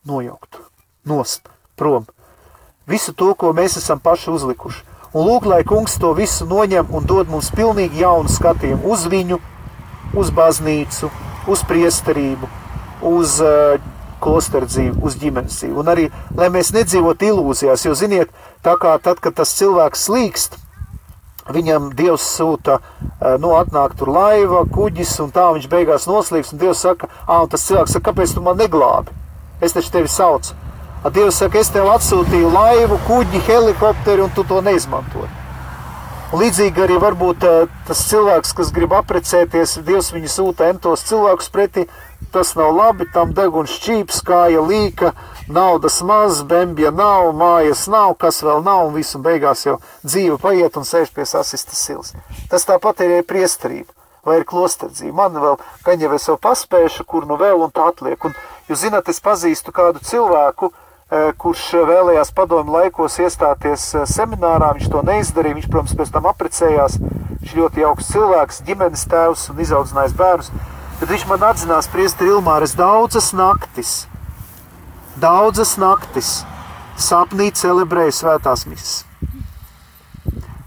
Nojaukt, 0.07 0.63
nost, 1.11 1.51
prom. 1.75 2.07
Visu 2.87 3.15
to, 3.15 3.33
ko 3.39 3.51
mēs 3.57 3.81
esam 3.83 3.99
paši 4.03 4.31
uzlikuši. 4.31 4.92
Un 5.13 5.27
lūk, 5.29 5.45
lai 5.45 5.61
kungs 5.69 5.99
to 6.01 6.15
visu 6.17 6.47
noņem 6.49 6.89
un 6.97 7.05
dod 7.05 7.29
mums 7.29 7.51
pilnīgi 7.53 8.01
jaunu 8.01 8.33
skatījumu 8.33 8.95
uz 8.95 9.03
viņu, 9.13 9.37
uz 10.17 10.31
baznīcu, 10.33 11.11
uz 11.53 11.65
priesterību, 11.69 12.49
uz 13.13 13.35
uh, 13.45 13.77
klosteru 14.25 14.71
dzīvi, 14.71 14.95
uz 15.05 15.19
ģimenes 15.21 15.59
dzīvi. 15.59 15.77
Un 15.83 15.93
arī, 15.93 16.07
lai 16.39 16.49
mēs 16.55 16.73
nedzīvotu 16.73 17.29
ilūzijās, 17.29 17.85
jo, 17.85 17.93
ziniet, 17.99 18.33
tā 18.65 18.79
kā 18.81 18.95
tad, 19.05 19.21
kad 19.21 19.37
tas 19.37 19.53
cilvēks 19.59 20.07
slīkst, 20.09 20.57
viņam 21.53 21.91
Dievs 21.99 22.25
sūta, 22.39 22.79
uh, 22.81 23.37
nu, 23.43 23.53
atnāk 23.59 23.99
tur 24.01 24.15
laiva, 24.17 24.65
kuģis, 24.65 25.13
un 25.27 25.37
tā 25.37 25.51
viņš 25.59 25.69
beigās 25.77 26.09
noslīks, 26.09 26.55
un 26.55 26.65
Dievs 26.65 26.87
saka, 26.87 27.13
ā, 27.27 27.43
un 27.43 27.53
tas 27.53 27.69
cilvēks 27.69 27.99
saka, 27.99 28.09
kāpēc 28.09 28.33
tu 28.33 28.49
man 28.49 28.57
neglābi? 28.65 29.13
Es 29.61 29.77
taču 29.77 29.93
tevi 29.93 30.09
saucu. 30.09 30.57
Dievs 31.11 31.41
saka, 31.41 31.59
es 31.59 31.71
tev 31.75 31.89
atsūtīju 31.91 32.51
laivu, 32.55 32.99
kuģi, 33.09 33.41
helikopteri, 33.49 34.23
un 34.23 34.31
tu 34.31 34.45
to 34.47 34.61
neizmantoji. 34.63 35.31
Līdzīgi 36.33 36.85
arī 36.85 36.95
varbūt 37.03 37.43
uh, 37.45 37.73
tas 37.89 38.05
cilvēks, 38.09 38.55
kas 38.57 38.71
grib 38.73 38.95
apprecēties, 38.97 39.81
Dievs 39.85 40.13
viņu 40.15 40.31
sūta 40.31 40.69
entos 40.71 41.03
cilvēkus 41.09 41.51
pretī, 41.53 41.89
tas 42.33 42.55
nav 42.57 42.71
labi, 42.77 43.09
tam 43.13 43.35
deguns 43.37 43.75
šķīps, 43.81 44.23
kāja 44.25 44.63
līka, 44.65 45.11
naudas 45.51 45.99
maz, 46.07 46.45
bembja 46.47 46.95
nav, 46.95 47.33
mājas 47.35 47.89
nav, 47.91 48.15
kas 48.23 48.39
vēl 48.47 48.63
nav, 48.63 48.87
un 48.87 48.95
visu 48.95 49.19
beigās 49.21 49.67
jau 49.67 49.81
dzīve 50.07 50.39
paiet 50.41 50.79
un 50.79 50.87
sēž 50.89 51.11
pie 51.13 51.27
sasistas 51.27 51.83
sils. 51.83 52.15
Tas 52.49 52.65
tāpat 52.71 53.03
ir 53.05 53.27
priesterība 53.27 53.91
vai 54.23 54.39
ir 54.39 54.47
klosterdzība. 54.47 55.17
Man 55.19 55.35
vēl, 55.43 55.59
gan 55.83 56.01
jau 56.01 56.39
paspējuši, 56.39 57.05
kur 57.11 57.27
nu 57.27 57.35
vēl 57.41 57.67
un 57.67 57.75
tā 57.75 57.91
atliek. 57.91 58.23
Un, 58.25 58.39
Jūs 58.71 58.87
zināt, 58.87 59.09
es 59.11 59.19
pazīstu 59.21 59.73
kādu 59.75 60.01
cilvēku, 60.07 60.71
e, 60.71 60.92
kurš 61.37 61.65
vēlējās 61.89 62.31
padomu 62.33 62.73
laikos 62.73 63.19
iestāties 63.21 63.89
e, 63.95 64.05
seminārā. 64.09 64.71
Viņš 64.79 64.89
to 64.93 65.03
neizdarīja. 65.05 65.59
Viņš, 65.59 65.69
protams, 65.73 65.97
pēc 65.99 66.13
tam 66.15 66.29
apprecējās. 66.31 66.97
Viņš 67.43 67.57
ļoti 67.59 67.83
jauks 67.83 68.09
cilvēks, 68.15 68.63
ģimenes 68.69 69.03
tēvs 69.11 69.49
un 69.53 69.61
izaudzinājis 69.61 70.17
bērnus. 70.17 70.53
Tad 71.03 71.11
viņš 71.11 71.27
man 71.29 71.45
atzinās, 71.51 71.91
priestri 71.91 72.31
Ilmāres, 72.31 72.77
daudzas 72.79 73.33
naktis, 73.35 74.05
daudzas 75.19 75.75
naktis 75.83 76.29
sapnī 76.95 77.49
celebrēja 77.59 78.15
svētās 78.21 78.63
misijas. 78.71 79.01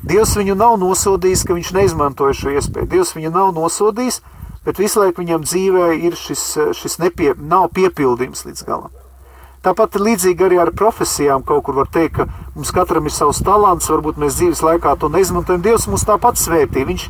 Dievs 0.05 0.36
viņu 0.38 0.58
nav 0.60 0.75
nosodījis, 0.81 1.45
ka 1.47 1.55
viņš 1.58 1.71
neizmantoja 1.79 2.36
šo 2.38 2.51
iespēju. 2.60 2.91
Dievs 2.91 3.15
viņu 3.15 3.31
nav 3.34 3.55
nosodījis, 3.55 4.19
bet 4.67 4.84
visu 4.84 5.01
laiku 5.01 5.23
viņam 5.23 5.47
dzīvē 5.47 5.88
ir 6.10 6.19
šis, 6.19 6.43
šis 6.77 6.99
nepie, 7.01 7.31
nav 7.39 7.71
piepildījums 7.73 8.45
līdz 8.45 8.67
galam. 8.67 9.05
Tāpat 9.65 9.95
līdzīgi 9.97 10.45
arī 10.45 10.60
ar 10.62 10.69
profesijām 10.78 11.41
kaut 11.45 11.63
kur 11.65 11.80
var 11.80 11.88
teikt, 11.89 12.19
ka 12.19 12.51
mums 12.54 12.69
katram 12.75 13.08
ir 13.10 13.13
savs 13.15 13.39
talants, 13.41 13.89
varbūt 13.89 14.19
mēs 14.21 14.38
dzīves 14.38 14.62
laikā 14.62 14.91
to 15.01 15.10
neizmantojam. 15.10 15.63
Dievs 15.65 15.88
mums 15.89 16.06
tāpat 16.06 16.38
svētī. 16.38 16.84
Viņš, 16.86 17.06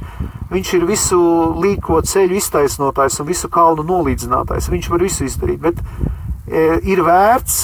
viņš 0.54 0.72
ir 0.78 0.86
visu 0.88 1.20
līko 1.60 2.00
ceļu 2.08 2.40
iztaisnotājs 2.40 3.20
un 3.20 3.28
visu 3.28 3.52
kalnu 3.52 3.84
nolīdzinātājs. 3.90 4.72
Viņš 4.72 4.90
var 4.94 5.04
visu 5.04 5.28
izdarīt, 5.28 5.60
bet 5.68 5.84
e, 6.48 6.80
ir 6.88 7.04
vērts, 7.04 7.60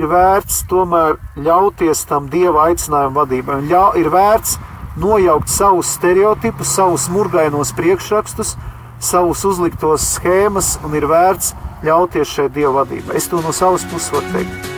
ir 0.00 0.08
vērts 0.08 0.64
tomēr 0.72 1.20
ļauties 1.36 2.06
tam 2.08 2.32
Dieva 2.32 2.70
aicinājumu 2.70 3.20
vadībai. 3.20 3.60
Ļau, 3.68 3.90
ir 4.00 4.08
vērts 4.08 4.56
nojaukt 5.00 5.52
savus 5.52 5.92
stereotipus, 5.98 6.72
savus 6.80 7.10
murgainos 7.12 7.74
priekšrakstus, 7.76 8.56
savus 9.04 9.44
uzliktos 9.44 10.14
schēmas 10.16 10.78
un 10.86 10.96
ir 10.96 11.04
vērts 11.12 11.52
ļauties 11.86 12.34
šai 12.34 12.48
Dieva 12.52 12.82
vadībai. 12.82 13.16
Es 13.16 13.28
to 13.30 13.40
no 13.44 13.52
savas 13.56 13.86
puses 13.90 14.12
varu 14.12 14.28
teikt. 14.34 14.68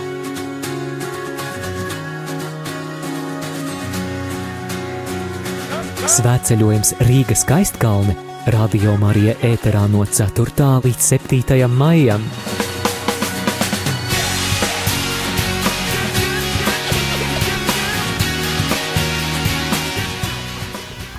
Svētceļojums 6.12 6.96
Rīgas 7.06 7.46
skaistkalne 7.46 8.16
Radio 8.52 8.96
Marija 8.98 9.36
ēterā 9.46 9.86
no 9.88 10.02
4. 10.02 10.82
līdz 10.84 11.04
7. 11.14 11.68
maijam. 11.70 12.24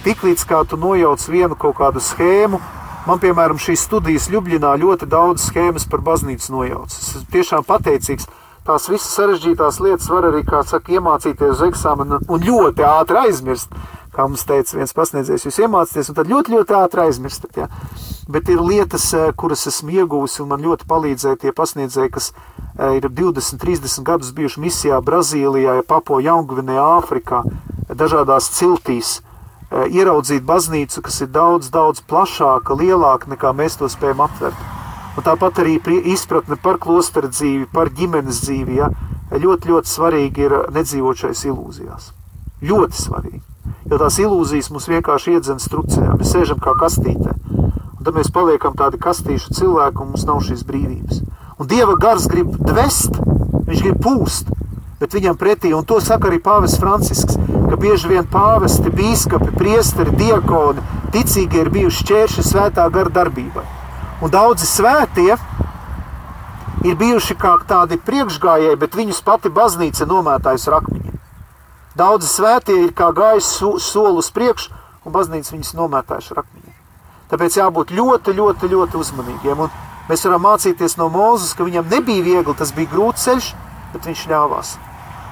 Tiklīdz 0.03 0.43
kā 0.43 0.65
tu 0.67 0.75
nojauc 0.75 1.23
vienu 1.31 1.55
kaut 1.55 1.77
kādu 1.79 2.03
schēmu, 2.03 2.59
Man, 3.03 3.19
piemēram, 3.19 3.57
šīs 3.59 3.81
studijas 3.83 4.29
Ljubļinā 4.31 4.77
ļoti 4.79 5.09
daudz 5.11 5.49
schēmas 5.49 5.83
par 5.91 5.99
baznīcas 6.05 6.47
nojaucas. 6.53 7.01
Es 7.01 7.09
esmu 7.17 7.33
tiešām 7.33 7.65
pateicīgs. 7.67 8.29
Tās 8.63 8.85
visas 8.87 9.09
sarežģītās 9.17 9.81
lietas 9.83 10.07
var 10.07 10.29
arī, 10.29 10.39
kā 10.47 10.61
saka, 10.63 10.93
iemācīties 10.95 11.57
uz 11.57 11.63
eksāmena 11.65 12.21
un 12.31 12.45
ļoti 12.47 12.85
ātri 12.87 13.19
aizmirst. 13.25 13.75
Kā 14.13 14.23
mums 14.29 14.45
teica 14.47 14.77
viens 14.77 14.95
pasniedzējs, 14.95 15.43
jūs 15.49 15.59
iemācāties, 15.65 16.13
un 16.13 16.15
tad 16.15 16.31
ļoti, 16.31 16.53
ļoti 16.55 16.77
ātri 16.79 17.03
aizmirstat. 17.03 17.59
Ja? 17.59 17.67
Bet 18.31 18.47
ir 18.53 18.63
lietas, 18.63 19.09
eh, 19.17 19.33
kuras 19.35 19.67
esmu 19.67 19.97
ieguvusi, 19.97 20.39
un 20.45 20.53
man 20.53 20.63
ļoti 20.63 20.87
palīdzēja 20.87 21.41
tie 21.43 21.51
pasniedzēji, 21.51 22.13
kas 22.13 22.31
eh, 22.31 23.01
ir 23.01 23.09
20, 23.09 23.59
30 23.59 24.07
gadus 24.07 24.31
bijuši 24.31 24.63
misijā 24.63 25.01
Brazīlijā, 25.03 25.81
Papo 25.83 26.21
Jaungvinē, 26.23 26.79
Āfrikā, 27.01 27.43
dažādās 27.91 28.47
ciltīs 28.53 29.17
ieraudzīt 29.73 30.45
baznīcu, 30.45 31.01
kas 31.05 31.21
ir 31.25 31.31
daudz, 31.33 31.69
daudz 31.73 32.03
plašāka, 32.09 32.77
lielāka 32.77 33.31
nekā 33.31 33.53
mēs 33.57 33.79
to 33.79 33.89
spējam 33.89 34.23
aptvert. 34.27 34.69
Un 35.17 35.25
tāpat 35.25 35.61
arī 35.61 35.77
izpratne 36.13 36.57
par 36.57 36.79
klosteru 36.81 37.29
dzīvi, 37.29 37.67
par 37.73 37.89
ģimenes 37.93 38.41
dzīvi. 38.45 38.77
Ja? 38.79 38.89
Ļoti, 39.33 39.69
ļoti 39.69 39.89
svarīgi 39.89 40.45
ir 40.47 40.55
nedzīvot 40.73 41.25
šais 41.25 41.45
ilūzijās. 41.49 42.11
Ļoti 42.65 43.01
svarīgi. 43.01 43.41
Jo 43.89 43.99
tās 43.99 44.17
ilūzijas 44.21 44.69
mums 44.73 44.87
vienkārši 44.89 45.35
iedzen 45.37 45.61
strucējā. 45.61 46.15
Mēs 46.17 46.33
sēžam 46.33 46.61
kā 46.63 46.73
kastītē. 46.79 47.35
Un 47.93 48.01
tad 48.05 48.15
mēs 48.17 48.31
paliekam 48.33 48.75
tādi 48.79 48.99
kastīšu 49.01 49.53
cilvēki, 49.57 50.01
un 50.01 50.13
mums 50.13 50.25
nav 50.29 50.41
šīs 50.45 50.65
brīvības. 50.67 51.21
Un 51.61 51.69
Dieva 51.69 51.95
gars 51.99 52.25
grib 52.31 52.55
dvest, 52.57 53.19
viņš 53.67 53.83
grib 53.85 53.99
pūst, 54.03 54.49
bet 54.99 55.13
viņam 55.13 55.37
pretī, 55.39 55.73
un 55.75 55.85
to 55.87 55.99
saka 56.03 56.29
arī 56.29 56.41
Pāvests 56.43 56.81
Francisks, 56.81 57.37
ka 57.73 57.79
bieži 57.81 58.05
vien 58.11 58.25
pāvesti, 58.29 58.91
bīskapi, 58.93 59.55
priesteri, 59.57 60.11
diakoni, 60.13 60.83
ticīgi 61.09 61.57
ir 61.57 61.71
bijuši 61.73 62.03
šķērši 62.03 62.43
svētā 62.45 62.85
gara 62.93 63.09
darbībai. 63.09 63.63
Un 64.21 64.29
daudzi 64.29 64.67
svētie 64.69 65.31
ir 66.85 66.99
bijuši 66.99 67.33
kā 67.41 67.55
tādi 67.65 67.97
priekšgājēji, 67.97 68.77
bet 68.77 68.99
viņus 68.99 69.23
pati 69.25 69.49
baznīca 69.49 70.05
nomētājusi 70.05 70.69
ar 70.69 70.77
akmeņiem. 70.83 71.17
Daudzi 71.97 72.29
svētie 72.29 72.77
ir 72.83 72.93
kā 72.93 73.09
gājis 73.09 73.49
so, 73.57 73.73
soli 73.81 74.21
uz 74.21 74.29
priekšu, 74.37 74.69
un 75.01 75.17
baznīca 75.17 75.57
viņus 75.57 75.73
nomētājuši 75.81 76.33
ar 76.37 76.45
akmeņiem. 76.45 76.79
Tāpēc 77.33 77.57
jābūt 77.63 77.97
ļoti, 77.97 78.37
ļoti, 78.37 78.73
ļoti 78.77 79.01
uzmanīgiem. 79.01 79.65
Un 79.65 79.73
mēs 80.13 80.29
varam 80.29 80.45
mācīties 80.45 80.99
no 81.01 81.09
Mūzes, 81.09 81.57
ka 81.57 81.65
viņam 81.65 81.89
nebija 81.89 82.29
viegli, 82.29 82.59
tas 82.61 82.77
bija 82.77 82.93
grūts 82.93 83.25
ceļš, 83.25 83.53
bet 83.95 84.11
viņš 84.13 84.27
ļāvās. 84.29 84.77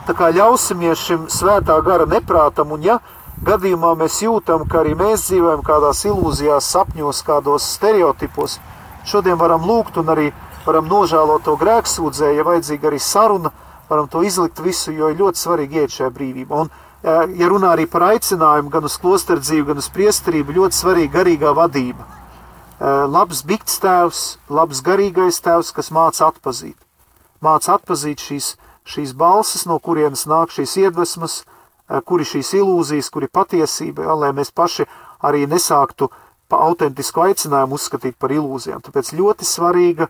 Tā 0.07 0.15
kā 0.17 0.31
ļausimies 0.33 0.97
šim 0.97 1.25
svētā 1.29 1.75
gara 1.85 2.07
neprātam, 2.09 2.71
un 2.73 2.81
ja 2.81 2.97
gadījumā 3.45 3.93
mēs 3.99 4.21
jūtam, 4.23 4.63
ka 4.69 4.79
arī 4.81 4.95
mēs 4.97 5.27
dzīvojam 5.27 5.61
kādās 5.65 6.01
ilūzijās, 6.09 6.69
sapņos, 6.73 7.19
kādos 7.27 7.67
stereotipos, 7.75 8.57
šodien 9.05 9.37
varam 9.37 9.67
lūgt 9.69 9.99
un 10.01 10.09
arī 10.13 10.31
varam 10.65 10.89
nožēlot 10.89 11.45
to 11.45 11.53
grēksūdzēju, 11.61 12.37
ja 12.37 12.45
vajadzīga 12.47 12.89
arī 12.89 13.01
saruna, 13.01 13.51
varam 13.89 14.07
to 14.09 14.23
izlikt 14.25 14.61
visu, 14.65 14.93
jo 14.93 15.11
ir 15.11 15.19
ļoti 15.21 15.41
svarīgi 15.41 15.83
iet 15.83 15.93
šajā 15.93 16.09
brīvībā. 16.17 16.63
Un, 16.65 16.69
eh, 17.03 17.37
ja 17.37 17.49
runā 17.49 17.75
arī 17.75 17.85
par 17.89 18.01
aicinājumu 18.09 18.69
gan 18.69 18.83
uz 18.83 18.97
klosteru 18.97 19.39
dzīvi, 19.41 19.67
gan 19.67 19.77
uz 19.77 19.89
priesterību, 19.89 20.57
ļoti 20.57 20.81
svarīga 20.81 21.13
garīgā 21.19 21.53
vadība. 21.53 22.05
Eh, 22.81 23.05
labs 23.05 23.43
bikts 23.43 23.79
tēvs, 23.79 24.37
labs 24.49 24.81
garīgais 24.81 25.41
tēvs, 25.41 25.73
kas 25.73 25.89
māca 25.89 26.31
atpazīt. 26.31 26.77
Māca 27.41 27.77
atpazīt 27.77 28.17
šīs 28.17 28.55
šīs 28.91 29.13
balsis, 29.17 29.65
no 29.69 29.79
kurienes 29.79 30.27
nāk 30.29 30.53
šīs 30.53 30.77
iedvesmas, 30.85 31.43
eh, 31.43 32.01
kuri 32.05 32.27
šīs 32.27 32.53
ilūzijas, 32.61 33.11
kuri 33.11 33.27
patiesība, 33.27 34.07
ja, 34.07 34.15
lai 34.15 34.31
mēs 34.35 34.51
paši 34.51 34.87
arī 35.23 35.47
nesāktu 35.47 36.11
autentisku 36.51 37.23
aicinājumu 37.23 37.77
uzskatīt 37.77 38.17
par 38.19 38.33
ilūzijām. 38.35 38.81
Tāpēc 38.83 39.13
ļoti 39.15 39.47
svarīga 39.47 40.09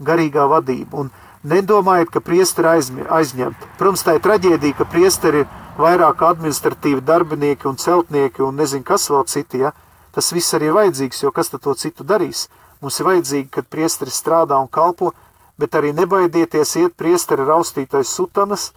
garīgā 0.00 0.46
vadība. 0.48 1.04
Un 1.04 1.10
nedomājiet, 1.44 2.10
ka 2.12 2.22
priesteri 2.24 2.70
aizņemt. 3.10 3.66
Protams, 3.78 4.04
tā 4.06 4.16
ir 4.16 4.24
traģēdija, 4.24 4.78
ka 4.78 4.86
priesteri 4.88 5.44
ir 5.44 5.50
vairāk 5.78 6.22
administratīvi 6.26 7.02
darbinieki 7.04 7.68
un 7.68 7.76
celtnieki 7.80 8.44
un 8.46 8.56
nezinu, 8.60 8.86
kas 8.86 9.08
vēl 9.10 9.26
citi. 9.26 9.62
Ja? 9.66 9.72
Tas 10.12 10.32
viss 10.32 10.54
arī 10.54 10.70
ir 10.70 10.76
vajadzīgs, 10.76 11.22
jo 11.24 11.32
kas 11.34 11.52
tad 11.52 11.64
to 11.64 11.74
citu 11.78 12.04
darīs? 12.04 12.48
Mums 12.82 12.98
ir 13.00 13.08
vajadzīgi, 13.08 13.50
kad 13.50 13.68
priesteris 13.70 14.18
strādā 14.18 14.58
un 14.60 14.68
kalpo, 14.68 15.12
bet 15.62 15.78
arī 15.78 15.92
nebaidieties 15.94 16.74
iet 16.80 16.96
priesteri 16.98 17.46
raustītais 17.46 18.10
sutanas 18.10 18.72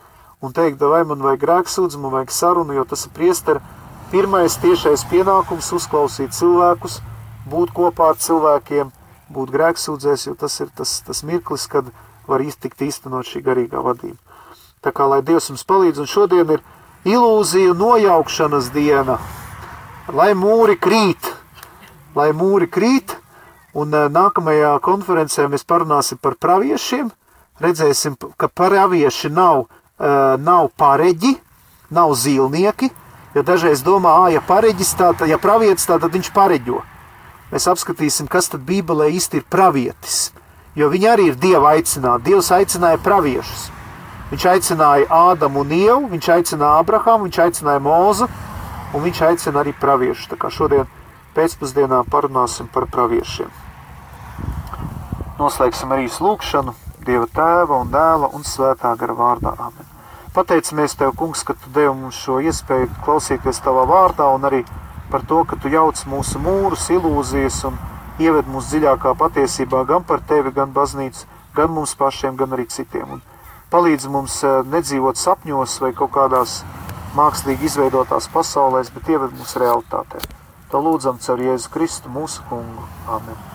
un 0.45 0.53
teikt, 0.53 0.77
vai 0.77 1.01
man 1.07 1.23
vajag 1.25 1.41
grēksūdzi, 1.41 1.97
man 1.97 2.13
vajag 2.19 2.33
sarunu, 2.35 2.75
jo 2.77 2.85
tas 2.85 3.07
ir 3.07 3.13
priesteri 3.15 3.63
pirmais 4.11 4.59
tiešais 4.61 5.07
pienākums 5.09 5.71
uzklausīt 5.73 6.35
cilvēkus, 6.37 6.99
būt 7.49 7.73
kopā 7.73 8.11
ar 8.13 8.21
cilvēkiem, 8.21 8.91
būt 9.33 9.53
grēksūdzēs, 9.55 10.27
jo 10.29 10.35
tas 10.37 10.59
ir 10.61 10.69
tas, 10.77 10.99
tas 11.07 11.23
mirklis, 11.25 11.65
kad 11.71 11.89
var 12.29 12.45
iztikt 12.45 12.85
īstenot 12.85 13.25
šī 13.25 13.41
garīgā 13.45 13.81
vadība. 13.81 14.19
Tā 14.85 14.93
kā 14.93 15.09
lai 15.09 15.23
Dievs 15.25 15.49
mums 15.49 15.65
palīdz, 15.65 16.03
un 16.03 16.09
šodien 16.09 16.53
ir 16.53 16.61
ilūziju 17.09 17.73
nojaukšanas 17.77 18.69
diena, 18.75 19.17
lai 20.13 20.33
mūri 20.37 20.77
krīt, 20.77 21.33
lai 22.13 22.29
mūri 22.37 22.69
krīt, 22.69 23.17
Un 23.75 23.91
eh, 23.91 24.07
nākamajā 24.07 24.77
konferencē 24.83 25.49
mēs 25.51 25.67
parunāsim 25.67 26.19
par 26.21 26.37
praviešiem. 26.39 27.11
Redzēsim, 27.59 28.15
ka 28.39 28.47
pravieši 28.47 29.31
nav, 29.31 29.67
eh, 29.99 30.35
nav 30.39 30.71
pareģi, 30.79 31.35
nav 31.91 32.15
zīlnieki. 32.15 32.91
Jo 33.35 33.43
dažreiz 33.43 33.83
domā, 33.83 34.13
ah, 34.23 34.29
ja 34.31 34.39
pareģis, 34.39 34.93
tā, 34.95 35.11
ja 35.27 35.37
pravietis, 35.37 35.87
tā, 35.89 35.99
tad 35.99 36.13
viņš 36.15 36.31
pareģo. 36.31 36.79
Mēs 37.51 37.67
apskatīsim, 37.67 38.29
kas 38.31 38.47
tad 38.47 38.63
Bībelē 38.63 39.09
īsti 39.11 39.41
ir 39.41 39.47
pravietis. 39.51 40.31
Jo 40.75 40.87
viņi 40.91 41.09
arī 41.11 41.27
ir 41.31 41.35
Dieva 41.35 41.75
aicināti. 41.75 42.31
Dievs 42.31 42.51
aicināja 42.55 42.99
praviešus. 43.03 43.69
Viņš 44.31 44.45
aicināja 44.53 45.09
Ādamu 45.11 45.61
un 45.63 45.75
Ievu, 45.75 46.07
viņš 46.15 46.31
aicināja 46.37 46.79
Abrahamu, 46.79 47.27
viņš 47.27 47.41
aicināja 47.43 47.83
Mūzu, 47.83 48.29
un 48.95 49.03
viņš 49.03 49.21
aicina 49.29 49.61
arī 49.61 49.75
praviešus. 49.75 50.31
Tā 50.31 50.39
kā 50.39 50.49
šodien 50.49 50.87
pēcpusdienā 51.35 52.05
parunāsim 52.07 52.71
par 52.71 52.87
praviešiem. 52.87 53.64
Noslēgsim 55.35 55.91
arī 55.91 56.07
lūgšanu 56.07 56.73
Dieva 57.05 57.27
tēva 57.27 57.81
un 57.83 57.91
dēla 57.91 58.31
un 58.33 58.45
svētā 58.47 58.95
gara 58.97 59.13
vārdā. 59.13 59.51
Amen. 59.59 59.89
Pateicamies 60.33 60.95
Tev, 60.95 61.11
Kungs, 61.19 61.43
ka 61.43 61.53
Tu 61.53 61.69
devi 61.75 61.91
mums 61.93 62.17
šo 62.17 62.39
iespēju 62.39 62.87
klausīties 63.05 63.59
Tavā 63.63 63.83
vārdā 63.89 64.29
un 64.33 64.47
arī 64.47 64.63
par 65.11 65.25
to, 65.27 65.43
ka 65.45 65.59
Tu 65.59 65.69
jauc 65.75 65.99
mūsu 66.09 66.39
mūrus, 66.41 66.87
ilūzijas 66.95 67.61
un 67.69 67.77
ieved 68.19 68.47
mūs 68.47 68.71
dziļākā 68.71 69.13
patiesībā 69.19 69.83
gan 69.87 70.03
par 70.07 70.23
Tevi, 70.27 70.53
gan 70.55 70.71
baznīcu, 70.75 71.27
gan 71.55 71.71
mums 71.71 71.95
pašiem, 71.99 72.39
gan 72.39 72.55
arī 72.55 72.65
citiem. 72.71 73.17
Un 73.17 73.23
palīdz 73.71 74.07
mums 74.11 74.39
eh, 74.43 74.61
nedzīvot 74.75 75.19
sapņos 75.19 75.81
vai 75.83 75.91
kaut 75.95 76.15
kādās 76.15 76.61
mākslīgi 77.15 77.69
izveidotās 77.69 78.31
pasaulēs, 78.31 78.91
bet 78.95 79.11
ieved 79.11 79.35
mūsu 79.35 79.63
realitātē. 79.63 80.23
To 80.71 80.83
lūdzam 80.83 81.19
caur 81.23 81.43
Jēzu 81.43 81.75
Kristu 81.75 82.11
mūsu 82.11 82.43
kungu. 82.49 82.87
Amen. 83.07 83.54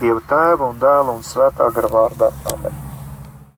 Dieva 0.00 0.20
tēva 0.28 0.70
un 0.70 0.78
dēla 0.80 1.12
un 1.18 1.26
svētā 1.26 1.68
gara 1.76 1.92
vārdā. 1.92 2.30
Amen. 2.54 2.89